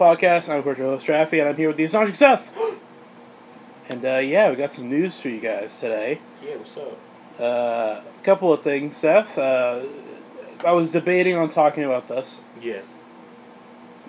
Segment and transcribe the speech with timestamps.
[0.00, 0.48] welcome to the podcast.
[0.48, 2.56] I'm of course your host and I'm here with the astonishing Seth.
[3.88, 6.20] and uh, yeah, we got some news for you guys today.
[6.44, 6.98] Yeah, what's up?
[7.38, 9.38] Uh, a couple of things, Seth.
[9.38, 9.82] Uh,
[10.64, 12.82] I was debating on talking about this Yeah.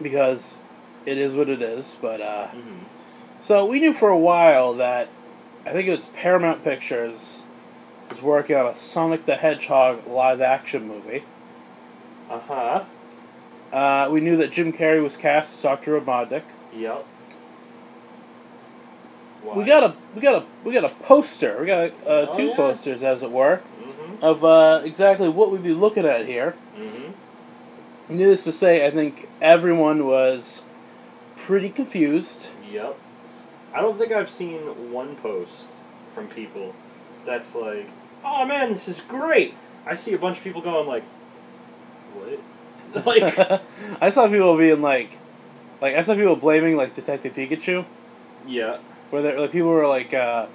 [0.02, 0.60] because
[1.06, 1.98] it is what it is.
[2.02, 2.84] But uh, Mm-hmm.
[3.40, 5.10] so we knew for a while that
[5.66, 7.44] I think it was Paramount Pictures
[8.10, 11.24] was working on a Sonic the Hedgehog live action movie.
[14.12, 16.00] We knew that Jim Carrey was cast as Dr.
[16.00, 16.44] Robotnik.
[16.76, 17.06] Yep.
[19.56, 21.58] We got a we got a we got a poster.
[21.60, 22.56] We got uh, Oh, two yeah.
[22.56, 24.24] posters, as it were, Mm-hmm.
[24.24, 26.56] of uh, exactly what we'd be looking at here.
[26.78, 28.18] Mm-hmm.
[28.18, 30.62] Needless to say, I think everyone was
[31.38, 32.50] pretty confused.
[32.72, 32.98] Yep.
[33.74, 35.72] I don't think I've seen one post
[36.14, 36.76] from people
[37.26, 37.90] that's like,
[38.24, 39.56] "Oh man, this is great."
[39.88, 41.04] I see a bunch of people going like,
[42.14, 42.40] "What?"
[43.06, 43.62] like,
[44.02, 45.18] I saw people being like,
[45.82, 47.86] like I saw people blaming like Detective Pikachu,
[48.46, 48.78] yeah.
[49.10, 50.48] where they like people were like, uh,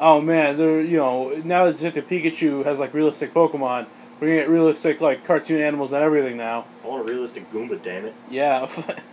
[0.00, 3.86] "Oh man, they're you know now that Detective Pikachu has like realistic Pokemon,
[4.20, 7.82] we're gonna get realistic like cartoon animals and everything now." I want a realistic Goomba,
[7.82, 8.14] damn it.
[8.30, 8.68] Yeah,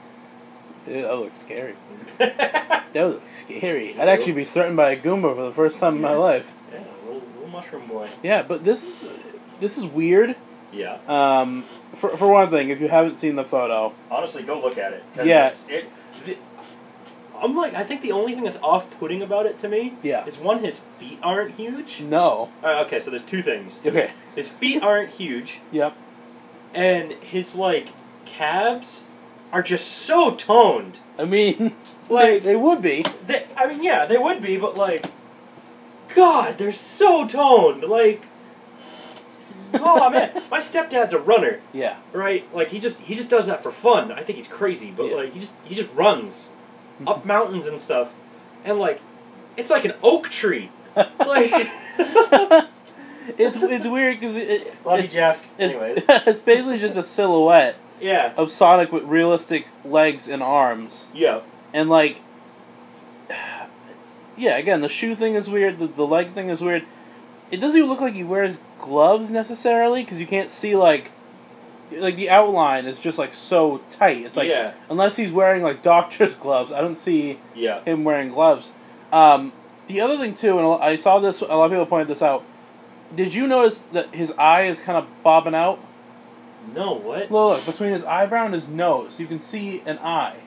[0.88, 1.76] Ew, that looks scary.
[2.18, 4.00] That would look scary.
[4.00, 6.54] I'd actually be threatened by a Goomba for the first time in my life.
[6.72, 6.80] Yeah.
[7.06, 8.10] little, little mushroom boy.
[8.24, 9.08] Yeah, but this
[9.60, 10.36] this is weird.
[10.74, 10.98] Yeah.
[11.08, 11.64] Um,
[11.96, 15.04] for for one thing, if you haven't seen the photo, Honestly, go look at it.
[15.16, 15.54] Yeah.
[15.70, 15.90] It,
[16.26, 16.38] the,
[17.42, 20.40] I'm like, I think the only thing that's off-putting about it to me yeah, is
[20.40, 22.02] one, his feet aren't huge.
[22.02, 23.80] no, Uh, okay, so there's two things.
[23.86, 25.96] okay, His feet aren't huge, yep,
[26.74, 27.90] and his like
[28.26, 29.04] calves
[29.52, 30.98] are just so toned.
[31.20, 31.76] I mean,
[32.10, 33.06] Like they would be.
[33.28, 35.06] they, I mean, yeah, they would be, but like,
[36.16, 37.84] God, they're so toned.
[37.84, 38.24] Like,
[39.76, 42.48] oh man, my stepdad's a runner, Yeah, right?
[42.54, 44.12] Like he just he just does that for fun.
[44.12, 45.16] I think he's crazy, but Yeah.
[45.16, 46.50] like he just he just runs
[47.06, 48.12] up mountains and stuff,
[48.66, 49.02] and like,
[49.56, 50.70] it's like an oak tree.
[51.20, 51.52] Like,
[53.38, 55.46] it's it's weird because it, it, love you, it's, Jeff.
[55.60, 61.06] it's, Anyways, it's basically just a silhouette yeah, of Sonic with realistic legs and arms,
[61.14, 61.42] yeah,
[61.74, 62.20] and like,
[64.38, 65.80] yeah, again, the shoe thing is weird.
[65.80, 66.86] The, the leg thing is weird.
[67.52, 71.12] It doesn't even look like he wears gloves necessarily because you can't see like,
[71.92, 74.26] like the outline is just like so tight.
[74.26, 77.84] It's like yeah, unless he's wearing like doctor's gloves, I don't see yeah.
[77.84, 78.72] him wearing gloves.
[79.12, 79.54] Um,
[79.88, 81.42] the other thing too, and I saw this.
[81.42, 82.44] A lot of people pointed this out.
[83.16, 85.80] Did you notice that his eye is kind of bobbing out?
[86.76, 87.32] No, what?
[87.32, 90.38] Look, look between his eyebrow and his nose, you can see an eye.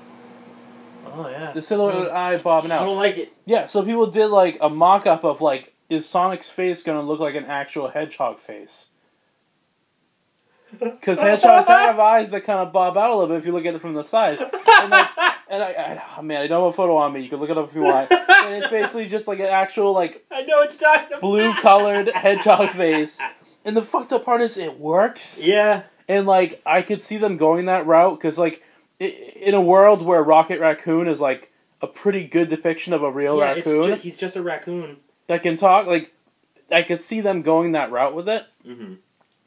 [1.06, 1.52] Oh yeah.
[1.52, 2.82] The silhouette of an eye bobbing out.
[2.82, 3.32] I don't like it.
[3.46, 7.20] Yeah, so people did like a mock up of like, is Sonic's face gonna look
[7.20, 8.86] like an actual hedgehog face?
[10.78, 13.66] Because hedgehogs have eyes that kind of bob out a little bit if you look
[13.66, 14.38] at it from the side.
[14.38, 15.08] And, like,
[15.50, 17.22] and I, I, oh, man, I don't have a photo on me.
[17.22, 18.10] You can look it up if you want.
[18.40, 21.20] And it's basically just like an actual like I know what you're talking about.
[21.20, 23.20] blue colored hedgehog face.
[23.66, 25.44] And the fucked up part is it works.
[25.44, 25.82] Yeah.
[26.08, 28.62] And like I could see them going that route because like
[28.98, 31.52] i- in a world where Rocket Raccoon is like
[31.82, 34.96] a pretty good depiction of a real yeah, raccoon ju- he's just a raccoon.
[35.30, 36.12] That can talk, like
[36.72, 38.44] I could see them going that route with it.
[38.66, 38.94] Mm-hmm.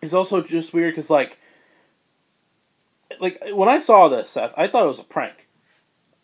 [0.02, 1.38] It's also just weird because like
[3.20, 5.50] like when I saw this, Seth, I thought it was a prank.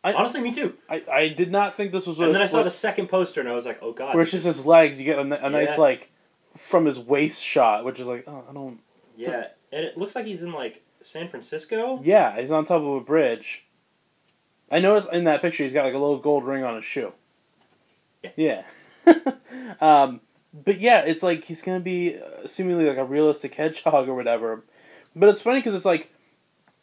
[0.03, 0.75] I- Honestly, me too.
[0.89, 2.17] I, I did not think this was.
[2.17, 4.13] What, And then I saw what- the second poster, and I was like, "Oh God!"
[4.15, 4.97] where it's just his legs.
[4.99, 5.77] You get a, a nice Yeah.
[5.77, 6.11] like
[6.55, 8.79] from his waist shot, which is like oh I don't.
[9.17, 11.99] yeah, and it looks like he's in like San Francisco.
[12.01, 13.65] Yeah, he's on top of a bridge.
[14.71, 17.11] I noticed in that picture he's got like a little gold ring on his shoe.
[18.37, 18.63] Yeah.
[19.81, 20.21] um,
[20.53, 24.63] but yeah, it's like he's gonna be uh, seemingly like a realistic hedgehog or whatever.
[25.15, 26.13] But it's funny because it's like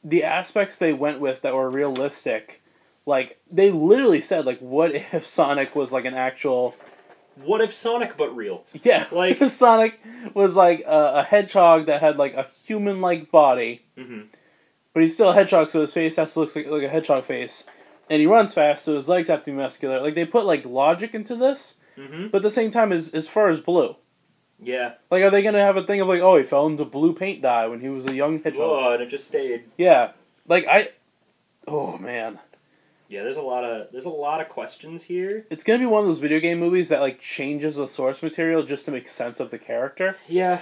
[0.05, 2.63] the aspects they went with that were realistic.
[3.07, 6.75] Like they literally said, like, what if Sonic was like an actual?
[7.45, 8.65] What if Sonic but real?
[8.83, 10.01] Yeah, Like- Sonic
[10.33, 14.23] was like a, a hedgehog that had like a human-like body, Mm-hmm.
[14.95, 17.25] but he's still a hedgehog, so his face has to look like, like a hedgehog
[17.25, 17.65] face.
[18.09, 20.01] And he runs fast, so his legs have to be muscular.
[20.01, 22.29] Like they put like logic into this, Mm-hmm.
[22.29, 23.97] but at the same time, his his fur is blue.
[24.59, 24.95] Yeah.
[25.11, 27.43] Like, are they gonna have a thing of like, oh, he fell into blue paint
[27.43, 28.63] dye when he was a young hedgehog?
[28.85, 29.65] Oh, and it just stayed.
[29.77, 30.13] Yeah,
[30.49, 30.91] like I,
[31.69, 32.39] oh man,
[33.09, 35.47] Yeah, there's a lot of there's a lot of questions here.
[35.51, 38.63] it's gonna be one of those video game movies that like changes the source material
[38.63, 40.17] just to make sense of the character.
[40.29, 40.61] Yeah.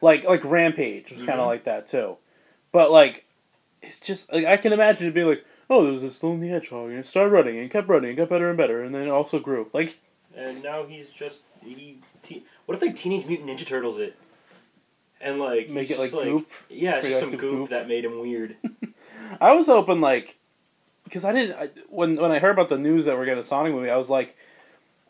[0.00, 2.16] Like like Rampage was kind of like that too,
[2.72, 3.24] but like,
[3.82, 6.90] it's just like I can imagine it being like, oh, there was this lonely hedgehog
[6.90, 9.10] and it started running and kept running and got better and better and then it
[9.10, 9.68] also grew.
[9.72, 10.00] Like,
[10.36, 11.98] And now he's just he.
[12.22, 14.16] Te- what if they Teenage Mutant Ninja Turtles it?
[15.20, 16.50] And like make it like just, goop.
[16.68, 17.68] Yeah, it's just some goop, goop.
[17.70, 18.56] that made him weird.
[19.40, 20.36] I was hoping like,
[21.04, 23.44] because I didn't I, when when I heard about the news that we're getting a
[23.44, 24.36] Sonic movie, I was like,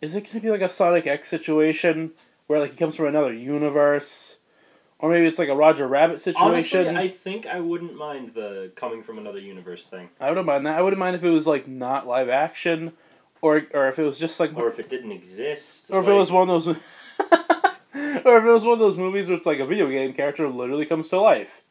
[0.01, 2.13] is it gonna be like a Sonic X situation
[2.47, 4.37] where like he comes from another universe,
[4.99, 6.87] or maybe it's like a Roger Rabbit situation?
[6.87, 10.67] Honestly, I think I wouldn't mind the coming from another universe thing, I wouldn't mind
[10.67, 10.79] that.
[10.79, 12.93] I wouldn't mind if it was like not live action,
[13.43, 16.13] or or if it was just like, or if it didn't exist, or if it
[16.13, 16.77] was one of those,
[18.25, 20.49] or if it was one of those movies where it's like a video game character
[20.49, 21.63] literally comes to life.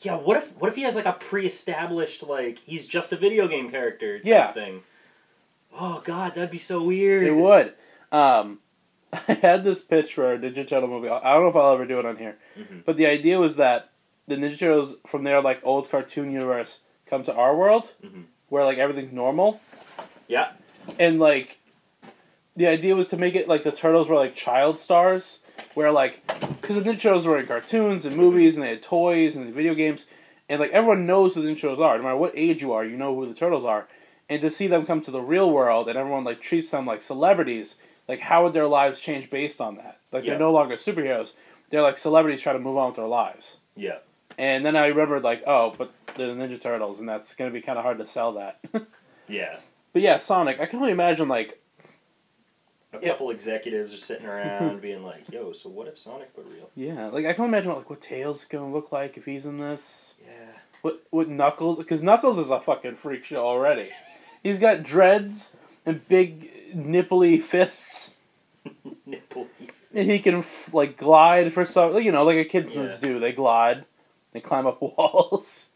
[0.00, 3.48] Yeah, what if what if he has like a pre-established like he's just a video
[3.48, 4.52] game character type Yeah.
[4.52, 4.82] thing?
[5.78, 7.24] Oh god, that'd be so weird.
[7.24, 7.74] It would.
[8.12, 8.60] Um,
[9.12, 11.08] I had this pitch for a Ninja Turtle movie.
[11.08, 12.84] I don't know if I'll ever do it on here, Mhm.
[12.84, 13.90] but the idea was that
[14.28, 18.24] the Ninja Turtles from their like old cartoon universe come to our world, Mhm.
[18.50, 19.60] where like everything's normal.
[20.28, 20.52] Yeah.
[20.98, 21.58] And like,
[22.56, 25.40] the idea was to make it like the turtles were like child stars,
[25.74, 26.24] where like,
[26.60, 29.74] because the Ninja Turtles were in cartoons and movies and they had toys and video
[29.74, 30.06] games,
[30.48, 31.96] and like everyone knows who the Ninja Turtles are.
[31.98, 33.88] No matter what age you are, you know who the turtles are.
[34.30, 37.00] And to see them come to the real world and everyone like treats them like
[37.02, 37.76] celebrities,
[38.08, 40.00] like how would their lives change based on that?
[40.12, 40.30] Like Yeah.
[40.30, 41.34] they're no longer superheroes;
[41.70, 43.56] they're like celebrities trying to move on with their lives.
[43.76, 43.98] Yeah.
[44.36, 47.60] And then I remembered like, oh, but they're the Ninja Turtles, and that's gonna be
[47.60, 48.58] kind of hard to sell that.
[49.30, 49.58] Yeah.
[49.92, 50.60] But yeah, Sonic.
[50.60, 51.60] I can only imagine like
[52.92, 53.10] A Yeah.
[53.10, 57.06] couple executives are sitting around being like, "Yo, so what if Sonic were real?" Yeah,
[57.08, 60.14] like I can imagine like what Tails is gonna look like if he's in this.
[60.26, 60.32] Yeah.
[60.82, 61.78] What what Knuckles?
[61.78, 63.90] Because Knuckles is a fucking freak show already.
[64.42, 68.14] He's got dreads and big nipply fists,
[69.06, 69.48] Nipple.
[69.92, 72.00] and he can f- like glide for some.
[72.00, 72.96] You know, like a kids Yeah.
[73.00, 73.18] do.
[73.18, 73.84] They glide,
[74.32, 75.70] they climb up walls.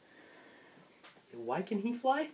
[1.35, 2.29] Why can he fly?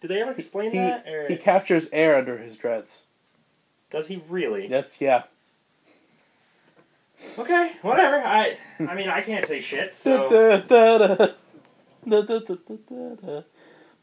[0.00, 1.06] Did they ever explain He that?
[1.06, 3.02] Or he captures air under his dreads.
[3.90, 4.66] does he really?
[4.66, 5.24] That's yeah.
[7.38, 8.16] Okay, whatever.
[8.24, 9.94] I I mean, I can't say shit.
[9.94, 11.26] So da, da, da.
[12.08, 13.42] Da, da, da, da, da, da.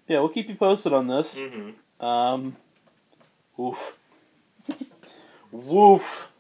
[0.08, 1.40] Yeah, we'll keep you posted on this.
[1.42, 2.06] Mm-hmm.
[2.06, 2.56] Um,
[3.58, 3.98] woof.
[5.52, 6.32] Woof.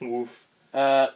[0.00, 0.44] Woof.
[0.74, 1.08] Uh,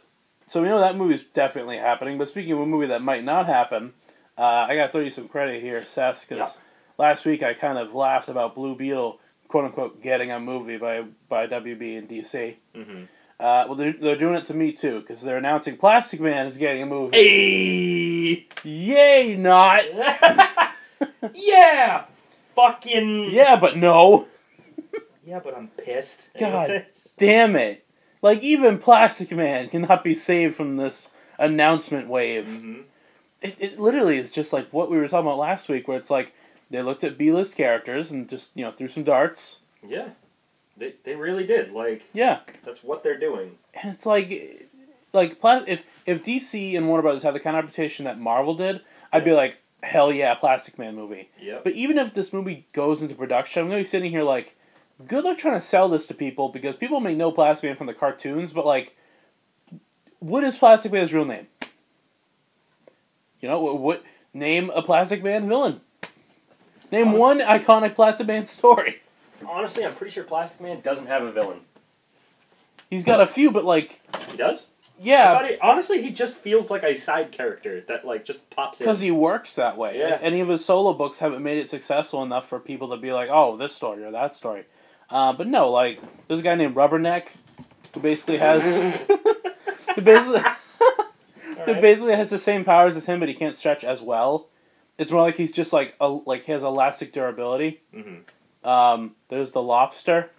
[0.47, 2.17] so we know that movie's definitely happening.
[2.17, 3.93] But speaking of a movie that might not happen,
[4.37, 6.61] uh, I got to throw you some credit here, Seth, because Yeah.
[6.97, 11.03] Last week I kind of laughed about Blue Beetle, quote unquote, getting a movie by
[11.29, 12.55] by WB and DC.
[12.75, 13.03] hmm
[13.39, 16.57] Uh, well, they're, they're doing it to me too, because they're announcing Plastic Man is
[16.57, 17.17] getting a movie.
[17.17, 18.47] Hey.
[18.63, 19.83] Yay, not!
[21.33, 22.05] yeah.
[22.55, 23.29] Fucking.
[23.31, 24.27] Yeah, but no.
[25.25, 26.29] Yeah, but I'm pissed.
[26.39, 26.85] God.
[27.17, 27.85] Damn it!
[28.21, 32.45] Like even Plastic Man cannot be saved from this announcement wave.
[32.47, 32.83] Mhm.
[33.41, 36.09] It, it literally is just like what we were talking about last week, where it's
[36.11, 36.33] like
[36.69, 39.59] they looked at B list characters and just you know threw some darts.
[39.85, 40.09] Yeah.
[40.77, 41.71] They, they really did.
[41.71, 43.57] Like Yeah, that's what they're doing.
[43.73, 44.69] and it's like
[45.13, 48.81] like if if DC and Warner Brothers had the kind of reputation that Marvel did,
[49.11, 51.29] I'd be like hell yeah, Plastic Man movie.
[51.39, 51.63] Yep.
[51.63, 54.57] But even if this movie goes into production, I'm gonna be sitting here like,
[55.07, 57.87] good luck trying to sell this to people because people may know Plastic Man from
[57.87, 58.97] the cartoons, but like,
[60.19, 61.47] what is Plastic Man's real name?
[63.39, 63.79] You know what?
[63.79, 64.03] what
[64.33, 65.81] name a Plastic Man villain?
[66.91, 69.01] Name Honest- one iconic Plastic Man story.
[69.47, 71.61] Honestly, I'm pretty sure Plastic Man doesn't have a villain.
[72.89, 73.99] He's got a few, but like,
[74.31, 74.67] He does.
[74.97, 78.85] Yeah, he, honestly, he just feels like a side character that like just pops in.
[78.85, 79.99] because he works that way.
[79.99, 80.17] Yeah.
[80.21, 83.27] Any of his solo books haven't made it successful enough for people to be like,
[83.29, 84.63] oh, this story or that story.
[85.09, 87.27] Uh, but no, like there's a guy named Rubberneck
[87.93, 88.63] who basically has
[89.95, 90.41] who basically
[91.65, 94.47] who basically has the same powers as him, but he can't stretch as well.
[94.97, 97.81] It's more like he's just like a, like he has elastic durability.
[97.93, 98.23] Mhm.
[98.63, 100.31] Um, there's the lobster,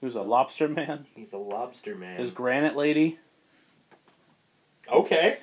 [0.00, 1.06] who's a lobster man.
[1.14, 2.16] He's a lobster man.
[2.16, 3.18] There's Granite Lady.
[4.92, 5.38] okay.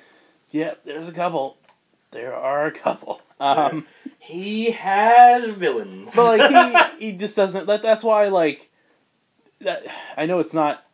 [0.52, 1.56] Yep, there's a couple.
[2.12, 3.20] There are a couple.
[3.40, 3.86] Um,
[4.20, 6.14] He has villains.
[6.14, 7.66] but like he he just doesn't.
[7.66, 8.70] That that's why like
[9.60, 9.82] that.
[10.16, 10.84] I know it's not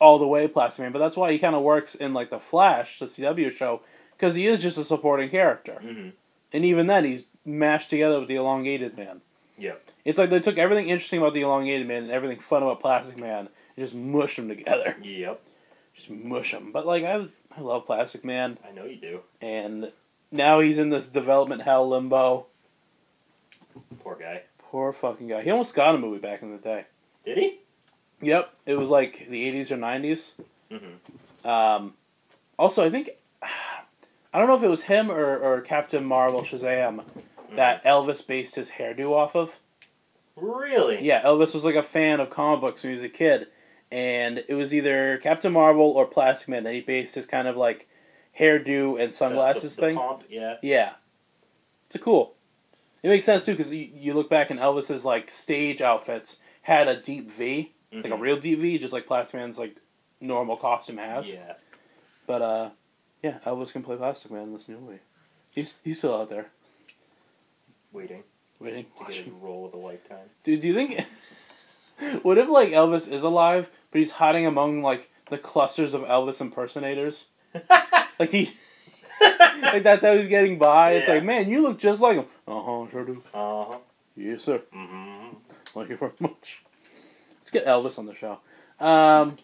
[0.00, 2.40] all the way Plastic Man, but that's why he kind of works in like the
[2.40, 3.80] Flash, the CW show,
[4.16, 5.74] because he is just a supporting character.
[5.80, 6.08] hmm
[6.54, 9.20] And even then, he's mashed together with the Elongated Man.
[9.58, 9.74] Yeah.
[10.04, 13.18] It's like they took everything interesting about the Elongated Man and everything fun about Plastic
[13.18, 14.96] Man and just mushed them together.
[15.02, 15.42] Yep.
[15.94, 16.72] Just mush them.
[16.72, 19.20] But like I, I love Plastic Man, I know you do.
[19.40, 19.92] and
[20.32, 22.46] now he's in this development hell limbo.
[24.00, 24.42] Poor guy.
[24.58, 25.42] Poor fucking guy.
[25.42, 26.86] He almost got a movie back in the day.
[27.24, 27.58] Did he?
[28.20, 30.32] Yep, it was like the '80s or '90s.
[30.70, 31.48] Mm-hmm.
[31.48, 31.94] Um,
[32.58, 33.10] also, I think
[34.34, 37.04] I don't know if it was him or, or Captain Marvel Shazam
[37.54, 39.60] that Elvis based his hairdo off of.
[40.36, 41.02] Really?
[41.04, 43.46] Yeah, Elvis was like a fan of comic books when he was a kid,
[43.92, 47.56] and it was either Captain Marvel or Plastic Man that he based his kind of
[47.56, 47.88] like
[48.38, 49.96] hairdo and sunglasses the, the thing.
[49.96, 50.56] pomp, yeah.
[50.62, 50.94] Yeah,
[51.86, 52.34] it's a cool.
[53.04, 56.88] It makes sense too because you, you look back and Elvis's like stage outfits had
[56.88, 58.20] a deep V, like a Mhm.
[58.20, 59.76] real deep V, just like Plastic Man's like
[60.20, 61.30] normal costume has.
[61.32, 61.52] Yeah.
[62.26, 62.70] But uh,
[63.24, 65.00] yeah, Elvis can play Plastic Man in this new movie.
[65.54, 66.48] He's he's still out there
[67.90, 68.22] Waiting
[68.60, 70.28] waiting, to get a role of a lifetime.
[70.42, 71.06] Dude, do you think?
[72.22, 76.40] what if like Elvis is alive, but he's hiding among like the clusters of Elvis
[76.40, 77.28] impersonators?
[78.18, 78.52] like he,
[79.62, 80.92] like that's how he's getting by.
[80.92, 82.26] It's like, man, you look just like him.
[82.46, 83.22] Uh huh, sure do.
[83.32, 83.78] Uh huh.
[84.16, 84.60] Yes, sir.
[84.74, 85.36] Mm-hmm.
[85.66, 86.62] Thank you very much.
[87.38, 88.38] Let's get Elvis on the show.
[88.80, 89.36] Um,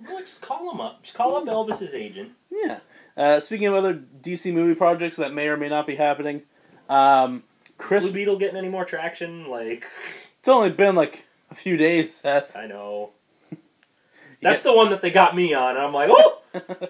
[0.00, 1.02] No, just call him up.
[1.02, 2.32] Just call up Elvis's agent.
[2.64, 2.78] Yeah.
[3.16, 6.42] Uh, speaking of other DC movie projects that may or may not be happening,
[6.88, 7.42] um,
[7.78, 8.04] Chris.
[8.04, 9.48] Blue Beetle getting any more traction?
[9.48, 9.86] Like,
[10.40, 12.56] It's only been like a few days, Seth.
[12.56, 13.10] I know.
[14.42, 16.38] That's the one that they got me on, and I'm like, oh,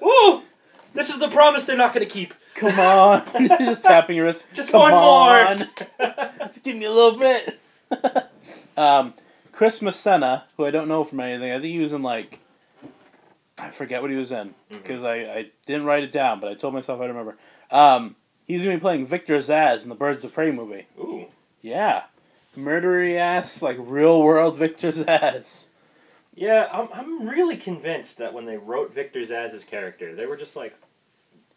[0.01, 0.45] oh,
[0.95, 2.33] this is the promise they're not going to keep.
[2.55, 4.47] Come on, just tapping your wrist.
[4.53, 5.59] Just Come one on.
[5.59, 5.67] more.
[6.49, 7.59] Just give me a little bit.
[8.77, 9.15] um,
[9.53, 12.39] Chris Messina, who I don't know from anything, I think he was in like,
[13.61, 14.77] I forget what he was in Mm-hmm.
[14.83, 17.37] because I, I didn't write it down, but I told myself I'd remember.
[17.71, 20.87] Um, he's gonna be playing Victor Zsasz in the Birds of Prey movie.
[20.99, 21.27] Ooh,
[21.63, 22.05] Yeah,
[22.57, 25.67] murdery ass like real world Victor Zsasz.
[26.35, 26.69] yeah.
[26.73, 30.75] I'm, I'm really convinced that when they wrote Victor Zsasz's character, they were just like,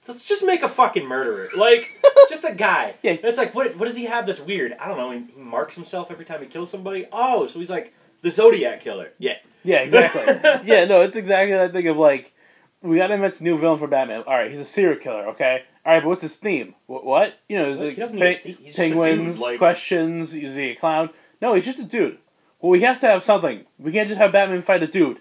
[0.08, 1.90] let's just make a fucking murderer, like
[2.30, 2.96] just a guy.
[3.02, 3.18] Yeah.
[3.24, 4.74] It's like, what what does he have that's weird?
[4.80, 5.12] I don't know.
[5.12, 7.06] He, he marks himself every time he kills somebody.
[7.12, 9.12] Oh, so he's like the Zodiac killer.
[9.20, 9.38] Yeah.
[9.64, 10.24] Yeah, exactly.
[10.66, 12.34] yeah, no, it's exactly that thing of like,
[12.82, 14.24] we gotta invent a new villain for Batman.
[14.28, 15.28] All right, he's a serial killer.
[15.30, 16.76] Okay, all right, but what's his theme?
[16.88, 17.06] What?
[17.06, 17.40] what?
[17.48, 18.38] You know, is it he pe- need a.
[18.40, 20.36] He's just dude, penguins, like- questions?
[20.36, 21.10] Is he a clown?
[21.42, 22.18] No, he's just a dude.
[22.62, 23.66] Well, he has to have something.
[23.78, 25.20] We can't just have Batman fight a dude.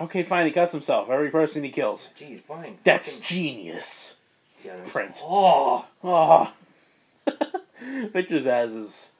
[0.00, 0.46] Okay, fine.
[0.46, 1.08] He cuts himself.
[1.10, 2.10] Every person he kills.
[2.18, 2.78] Jeez, fine.
[2.84, 4.16] That's fucking- genius.
[4.64, 5.20] yeah, print.
[5.22, 5.86] Oh.
[6.04, 6.52] Oh,
[8.12, 9.11] Victor Zsasz is.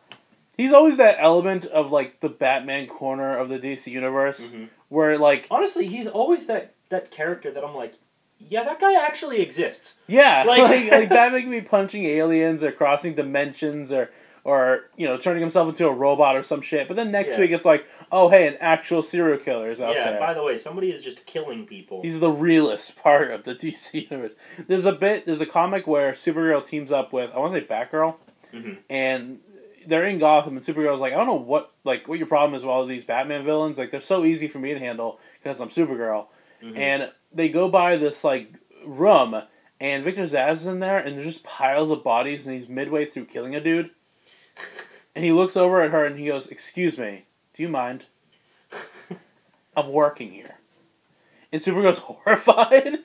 [0.57, 4.69] He's always that element of like the Batman corner of the DC universe, Mhm.
[4.89, 7.95] where like Honestly, he's always that that character that I'm like,
[8.39, 9.95] yeah, that guy actually exists.
[10.07, 14.11] Yeah, like Like- like, that making me punching aliens or crossing dimensions or
[14.45, 16.87] or you know turning himself into a robot or some shit.
[16.89, 17.41] But then next Yeah.
[17.41, 20.05] week it's like, oh hey, an actual serial killer is out yeah.
[20.05, 20.15] there.
[20.15, 22.03] Yeah by the way, somebody is just killing people.
[22.03, 24.35] He's the realest part of the DC universe.
[24.67, 27.67] There's a bit, there's a comic where Supergirl teams up with I want to say
[27.67, 28.17] Batgirl,
[28.53, 28.79] Mhm.
[28.91, 29.39] and
[29.87, 32.63] they're in Gotham, and Supergirl's like, I don't know what like what your problem is
[32.63, 33.79] with all of these Batman villains.
[33.79, 36.27] Like they're so easy for me to handle because I'm Supergirl.
[36.63, 36.77] Mhm.
[36.77, 38.53] And they go by this like
[38.85, 39.43] room,
[39.81, 43.05] and Victor Zsasz is in there, and there's just piles of bodies, and he's midway
[43.05, 43.91] through killing a dude.
[45.15, 48.07] And he looks over at her and he goes, "Excuse me, do you mind?
[49.77, 50.55] I'm working here."
[51.53, 52.99] And Supergirl's horrified.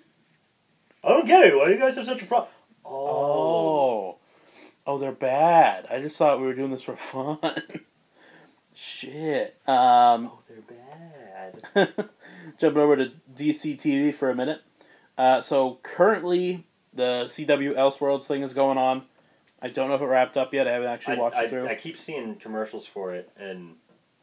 [1.04, 1.58] I don't get it.
[1.58, 2.50] Why do you guys have such a problem?
[2.86, 2.90] Oh.
[2.90, 4.18] Oh,
[4.96, 5.86] they're bad.
[5.92, 7.40] I just thought we were doing this for fun.
[8.74, 9.58] Shit.
[9.68, 11.94] Um, Oh, they're bad.
[12.58, 14.62] jumping over to DC TV for a minute.
[15.18, 16.64] Uh, so currently,
[16.94, 19.04] the CW Elseworlds thing is going on.
[19.62, 20.68] I don't know if it wrapped up yet.
[20.68, 21.68] I haven't actually I, watched I, it through.
[21.68, 23.74] I keep seeing commercials for it, and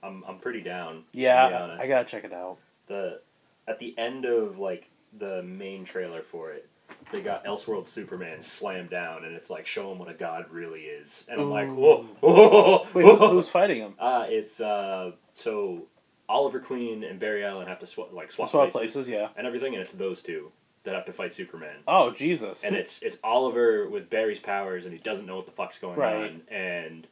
[0.02, 0.94] I'm I'm pretty down.
[0.96, 1.76] to be yeah.
[1.80, 2.58] I gotta check it out.
[2.86, 3.20] the
[3.66, 6.68] at the end of like the main trailer for it,
[7.12, 11.24] they got Elseworld Superman slammed down, and it's like showing what a god really is,
[11.30, 13.30] and I'm like, whoa, whoa, Wait, whoa.
[13.30, 13.94] who's fighting him?
[13.98, 15.86] Uh, it's uh, so
[16.28, 19.28] Oliver Queen and Barry Allen have to swap like swap, Swap places, places, yeah.
[19.36, 20.50] and everything, and it's those two
[20.84, 21.76] that have to fight Superman.
[21.86, 22.64] Oh Jesus!
[22.64, 25.98] And it's it's Oliver with Barry's powers, and he doesn't know what the fuck's going
[25.98, 26.30] Right.
[26.30, 27.06] on, and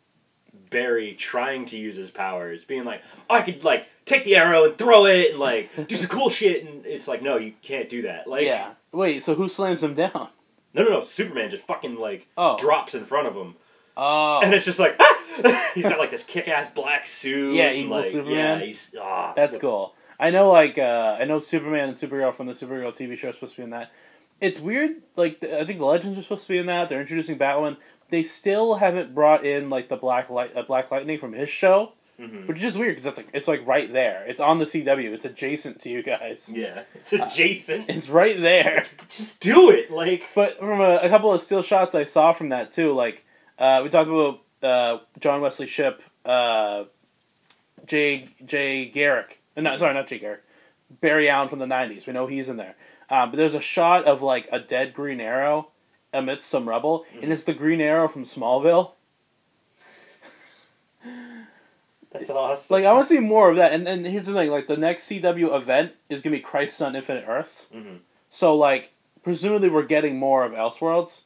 [0.71, 4.77] Barry trying to use his powers, being like, I could like take the arrow and
[4.77, 8.03] throw it, and like do some cool shit, and it's like, no, you can't do
[8.03, 8.27] that.
[8.27, 8.73] Like, yeah.
[8.93, 10.29] Wait, so who slams him down?
[10.75, 12.57] no, no, no, Superman just fucking like Oh.
[12.59, 13.55] drops in front of him,
[13.97, 14.41] Oh.
[14.43, 15.71] and it's just like, ah!
[15.75, 17.55] he's got like this kick-ass black suit.
[17.55, 18.61] Yeah, and, evil like, Superman.
[18.61, 19.95] Yeah, he's ah, That's cool.
[20.21, 23.33] I know, like, uh, I know Superman and Supergirl from the Supergirl TV show are
[23.33, 23.91] supposed to be in that.
[24.41, 24.97] It's weird.
[25.17, 26.89] Like, th- I think the Legends are supposed to be in that.
[26.89, 27.77] They're introducing Batwoman.
[28.09, 31.93] They still haven't brought in like the Black Light, uh, Black Lightning from his show,
[32.21, 32.47] Mhm.
[32.47, 34.23] which is just weird because that's like it's like right there.
[34.27, 35.13] It's on the CW.
[35.13, 36.53] It's adjacent to you guys.
[36.55, 37.89] Yeah, it's adjacent.
[37.89, 38.85] It's right there.
[39.09, 40.27] just do it, like.
[40.35, 43.25] But from a, a couple of still shots I saw from that too, like
[43.59, 46.85] uh, we talked about uh, John Wesley Shipp, uh,
[47.87, 49.41] Jay Jay Garrick.
[49.57, 50.43] uh, No, sorry, not Jay Garrick.
[51.01, 52.07] Barry Allen from the '90s.
[52.07, 52.75] We know he's in there.
[53.11, 55.69] Um, but there's a shot of like a dead Green Arrow
[56.13, 58.93] amidst some rubble, and it's the Green Arrow from Smallville.
[62.13, 62.75] That's awesome.
[62.75, 63.73] Like I want to see more of that.
[63.73, 66.95] And and here's the thing: like the next CW event is gonna be Crisis on
[66.95, 67.69] Infinite Earths.
[67.75, 67.99] Mhm.
[68.29, 68.93] So like
[69.23, 71.23] presumably we're getting more of Elseworlds,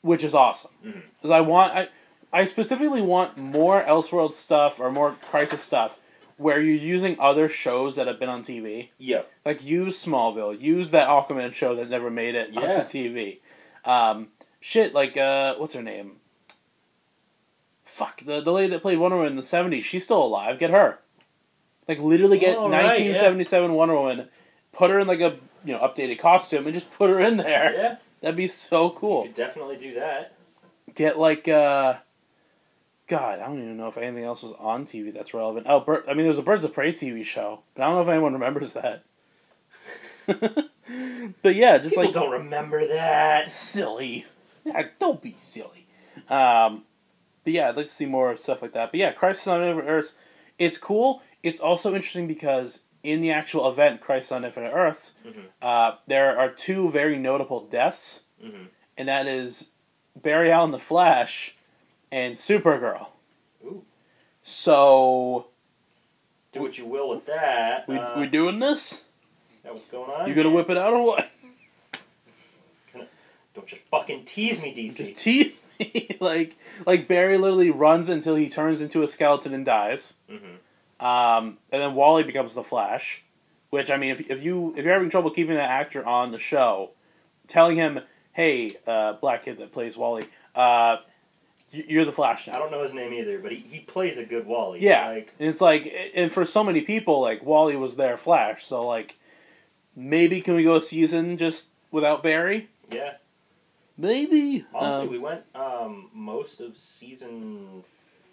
[0.00, 0.72] which is awesome.
[0.82, 1.88] Because I want I
[2.32, 5.98] I specifically want more Elseworld stuff or more Crisis stuff
[6.38, 8.88] where you're using other shows that have been on TV.
[8.98, 9.22] Yeah.
[9.44, 13.38] Like use Smallville, use that Aquaman show that never made it onto TV.
[13.84, 14.28] Um,
[14.60, 16.16] shit, like uh, what's her name?
[17.92, 19.84] Fuck the the lady that played Wonder Woman in the seventies.
[19.84, 20.58] She's still alive.
[20.58, 20.98] Get her.
[21.86, 22.86] Like literally get Oh, right, yeah.
[22.88, 24.28] nineteen seventy seven Wonder Woman,
[24.72, 27.72] put her in like a you know updated costume and just put her in there.
[27.74, 27.96] Yeah.
[28.22, 29.22] That'd be so You cool.
[29.24, 30.34] could definitely do that.
[30.94, 31.96] Get like uh,
[33.08, 35.66] God, I don't even know if anything else was on TV that's relevant.
[35.68, 37.96] Oh, Bir- I mean, there was a Birds of Prey TV show, but I don't
[37.96, 39.02] know if anyone remembers that.
[41.42, 43.50] but yeah, just like People like don't remember that.
[43.50, 44.24] silly.
[44.64, 45.86] Yeah, don't be silly.
[46.30, 46.84] Um,
[47.44, 48.90] but yeah, I'd like to see more stuff like that.
[48.92, 50.14] But yeah, Crisis on Infinite Earths,
[50.58, 51.22] it's cool.
[51.42, 55.46] It's also interesting because in the actual event, Crisis on Infinite Earths, Mhm.
[55.60, 58.68] uh, there are two very notable deaths, Mhm.
[58.96, 59.70] and that is
[60.14, 61.56] Barry Allen the Flash
[62.12, 63.08] and Supergirl.
[63.64, 63.84] Ooh.
[64.42, 65.48] So
[66.52, 67.88] Do what you will with that.
[67.88, 69.02] we uh, we doing this?
[69.64, 70.28] that what's going on?
[70.28, 71.28] You gonna whip it out or what?
[73.54, 74.96] Don't just fucking tease me, DC.
[74.96, 75.60] Just tease
[76.20, 80.14] like like Barry literally runs until he turns into a skeleton and dies.
[80.30, 80.56] mm-hmm.
[81.04, 83.24] Um, and then Wally becomes the Flash,
[83.70, 86.38] which I mean, if, if you if you're having trouble keeping that actor on the
[86.38, 86.90] show,
[87.48, 88.00] telling him,
[88.32, 90.98] "Hey, uh, black kid that plays Wally, uh,
[91.72, 94.46] you're the Flash I don't know his name either, but he, he plays a good
[94.46, 94.82] Wally.
[94.82, 98.64] Yeah, Like, and it's like, and for so many people, like Wally was their Flash,
[98.64, 99.16] so like,
[99.96, 102.68] maybe can we go a season just without Barry?
[102.90, 103.14] yeah.
[104.02, 104.64] Maybe.
[104.74, 107.84] Honestly, Um, we went um, most of season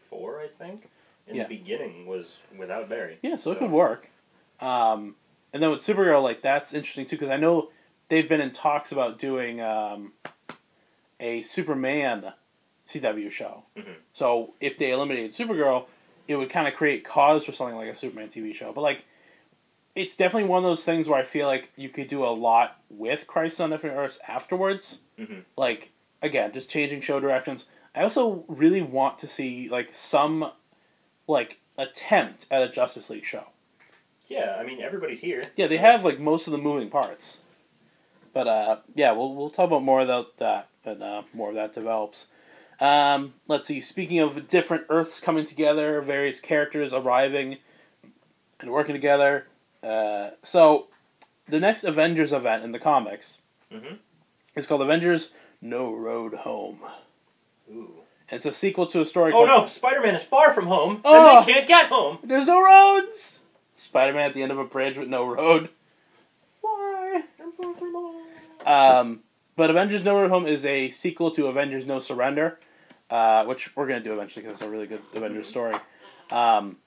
[0.09, 0.89] four, I think.
[1.27, 1.43] In Yeah.
[1.43, 3.19] the beginning was without Barry.
[3.21, 4.09] Yeah, so it could work.
[4.59, 5.15] Um,
[5.53, 7.69] and then with Supergirl, like that's interesting too because I know
[8.07, 10.13] they've been in talks about doing um,
[11.19, 12.33] a Superman
[12.87, 13.65] CW show.
[13.77, 13.97] Mhm.
[14.11, 15.85] So if they eliminated Supergirl,
[16.27, 18.73] it would kind of create cause for something like a Superman TV show.
[18.73, 19.05] But like,
[19.95, 22.79] it's definitely one of those things where I feel like you could do a lot
[22.89, 24.99] with Crisis on Infinite Earths afterwards.
[25.17, 25.43] Mhm.
[25.57, 27.65] Like again, just changing show directions.
[27.95, 30.51] I also really want to see like some
[31.27, 33.45] like attempt at a Justice League show.
[34.27, 35.43] Yeah, I mean everybody's here.
[35.55, 37.39] Yeah, they have like most of the moving parts.
[38.31, 41.73] But uh, yeah, we'll we'll talk about more about that and uh, more of that
[41.73, 42.27] develops.
[42.79, 43.81] Um, let's see.
[43.81, 47.57] Speaking of different Earths coming together, various characters arriving
[48.59, 49.47] and working together.
[49.83, 50.87] Uh, so
[51.47, 53.39] the next Avengers event in the comics
[53.71, 53.95] Mm-hmm.
[54.55, 56.79] is called Avengers No Road Home.
[57.71, 57.91] Ooh.
[58.29, 59.31] It's a sequel to a story.
[59.31, 61.37] Called Oh called no, Spider-Man is far from home, Oh.
[61.37, 62.17] and they can't get home.
[62.23, 63.43] There's no roads.
[63.75, 65.69] Spider Man at the end of a bridge with no road.
[66.61, 67.23] Why?
[67.41, 68.15] I'm far from home.
[68.65, 69.19] Um,
[69.55, 72.59] but Avengers No Road Home is a sequel to Avengers No Surrender,
[73.09, 75.75] uh, which we're gonna do eventually because it's a really good Avengers story.
[76.31, 76.77] Um,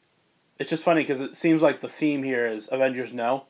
[0.59, 3.45] it's just funny because it seems like the theme here is Avengers No.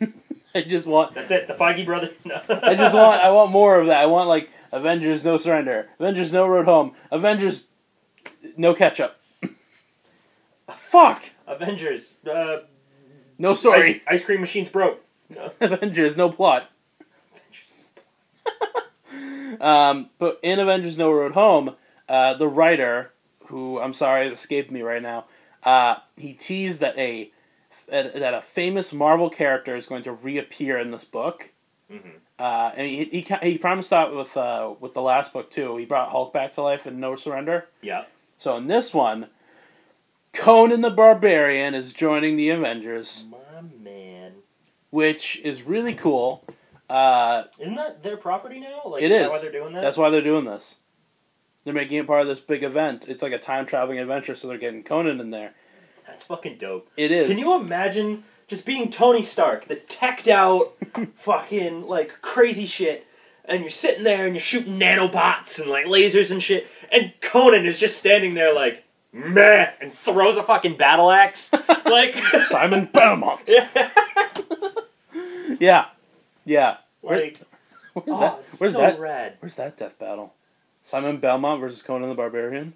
[0.54, 1.46] I just want, That's it.
[1.48, 2.10] The Feige brother.
[2.24, 2.40] No.
[2.48, 4.00] I just want, I want more of that.
[4.00, 7.66] I want like Avengers No Surrender, Avengers No Road Home, Avengers
[8.56, 9.16] No Ketchup.
[10.74, 11.30] Fuck.
[11.46, 12.12] Avengers.
[12.28, 12.58] Uh,
[13.38, 13.96] No story.
[14.06, 15.04] Ice, ice cream machines broke.
[15.28, 15.52] No.
[15.60, 16.68] Avengers, no plot.
[19.60, 21.76] Um, but in Avengers No Road Home,
[22.08, 23.12] uh, the writer,
[23.50, 25.26] who I'm sorry it escaped me right now,
[25.64, 27.30] uh, he teased that a
[27.88, 31.52] that a famous Marvel character is going to reappear in this book.
[31.90, 32.08] Mm-hmm.
[32.38, 35.76] Uh, and he, he, he promised that with uh, with the last book too.
[35.76, 37.66] He brought Hulk back to life in No Surrender.
[37.82, 38.04] Yeah.
[38.38, 39.26] So in this one,
[40.32, 44.32] Conan the Barbarian is joining the Avengers, My man.
[44.90, 46.44] which is really cool.
[46.88, 48.82] Uh, Isn't that their property now?
[48.86, 49.30] Like, It is.
[49.30, 49.80] why they're doing that?
[49.82, 50.76] That's why they're doing this.
[51.64, 53.06] They're making it part of this big event.
[53.08, 55.52] It's like a time traveling adventure, so they're getting Conan in there.
[56.06, 56.88] That's fucking dope.
[56.96, 57.28] It is.
[57.28, 60.72] Can you imagine just being Tony Stark, the teched out,
[61.16, 63.06] fucking like crazy shit,
[63.44, 67.66] and you're sitting there and you're shooting nanobots and like lasers and shit, and Conan
[67.66, 71.50] is just standing there like meh and throws a fucking battle axe,
[71.84, 73.42] like Simon Belmont?
[73.46, 73.90] yeah,
[75.60, 75.86] Yeah,
[76.44, 76.76] yeah.
[77.02, 77.40] Where- like
[77.92, 78.44] Where's oh, that?
[78.58, 78.98] Where's so that?
[79.00, 79.34] rad.
[79.40, 80.32] Where's that death battle?
[80.82, 82.74] Simon Belmont versus Conan the Barbarian.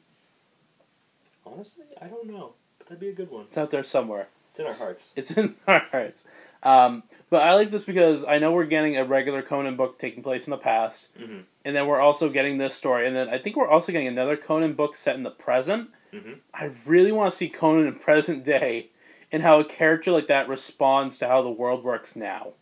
[1.47, 3.45] Honestly, I don't know, but that'd be a good one.
[3.45, 4.29] It's out there somewhere.
[4.51, 5.12] It's in our hearts.
[5.17, 6.25] It's in our hearts.
[6.62, 10.23] Um, but I like this because I know we're getting a regular Conan book taking
[10.23, 11.40] place in the past, Mm-hmm.
[11.64, 14.37] and then we're also getting this story, and then I think we're also getting another
[14.37, 15.90] Conan book set in the present.
[16.12, 16.38] Mhm.
[16.55, 18.90] I really want to see Conan in present day,
[19.33, 22.53] and how a character like that responds to how the world works now.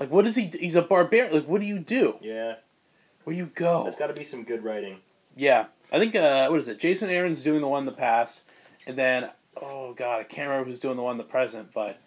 [0.00, 0.50] Like, what does he?
[0.58, 1.32] He's a barbarian.
[1.34, 2.16] Like, what do you do?
[2.20, 2.56] Yeah.
[3.28, 3.84] Where you go?
[3.84, 5.00] That's got to be some good writing.
[5.36, 6.78] Yeah, I think uh, what is it?
[6.78, 8.42] Jason Aaron's doing the one in the past,
[8.86, 9.28] and then
[9.60, 12.00] oh god, I can't remember who's doing the one in the present, but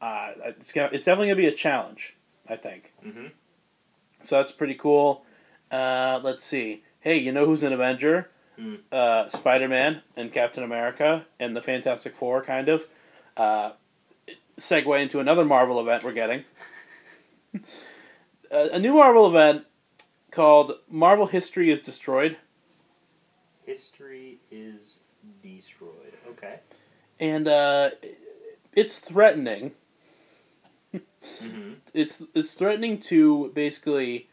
[0.00, 2.14] uh, it's gonna, it's definitely gonna be a challenge.
[2.48, 2.92] I think.
[3.04, 3.26] Mm-hmm.
[4.26, 5.24] So that's pretty cool.
[5.72, 6.84] Uh, let's see.
[7.00, 8.30] Hey, you know who's an Avenger?
[8.56, 8.78] Mm.
[8.92, 12.86] Uh, Spider Man and Captain America and the Fantastic Four, kind of.
[13.36, 13.72] Uh,
[14.56, 16.44] segue into another Marvel event we're getting.
[18.52, 19.66] a, a new Marvel event
[20.34, 22.36] called Marvel History is Destroyed.
[23.64, 24.96] History is
[25.42, 26.12] destroyed.
[26.30, 26.58] Okay.
[27.20, 27.90] And uh,
[28.72, 29.72] it's threatening.
[30.94, 31.72] Mm-hmm.
[31.94, 34.28] It's it's threatening to basically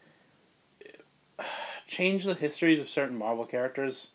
[1.86, 4.08] change the histories of certain Marvel characters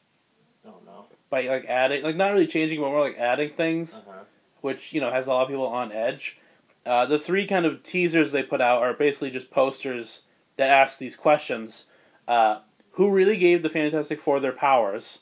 [0.66, 1.06] Oh no.
[1.30, 4.24] by like adding like not really changing but more like adding things Uh huh.
[4.62, 6.40] which you know has a lot of people on edge
[6.86, 10.24] uh, the three kind of teasers they put out are basically just posters
[10.58, 11.86] that ask these questions
[12.28, 12.60] uh,
[12.92, 15.20] who really gave the fantastic four their powers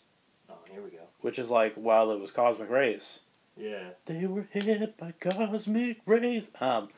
[0.50, 1.04] Oh, here we go.
[1.22, 3.20] which is like well it was cosmic rays
[3.58, 3.90] Yeah.
[4.06, 6.90] they were hit by cosmic rays um,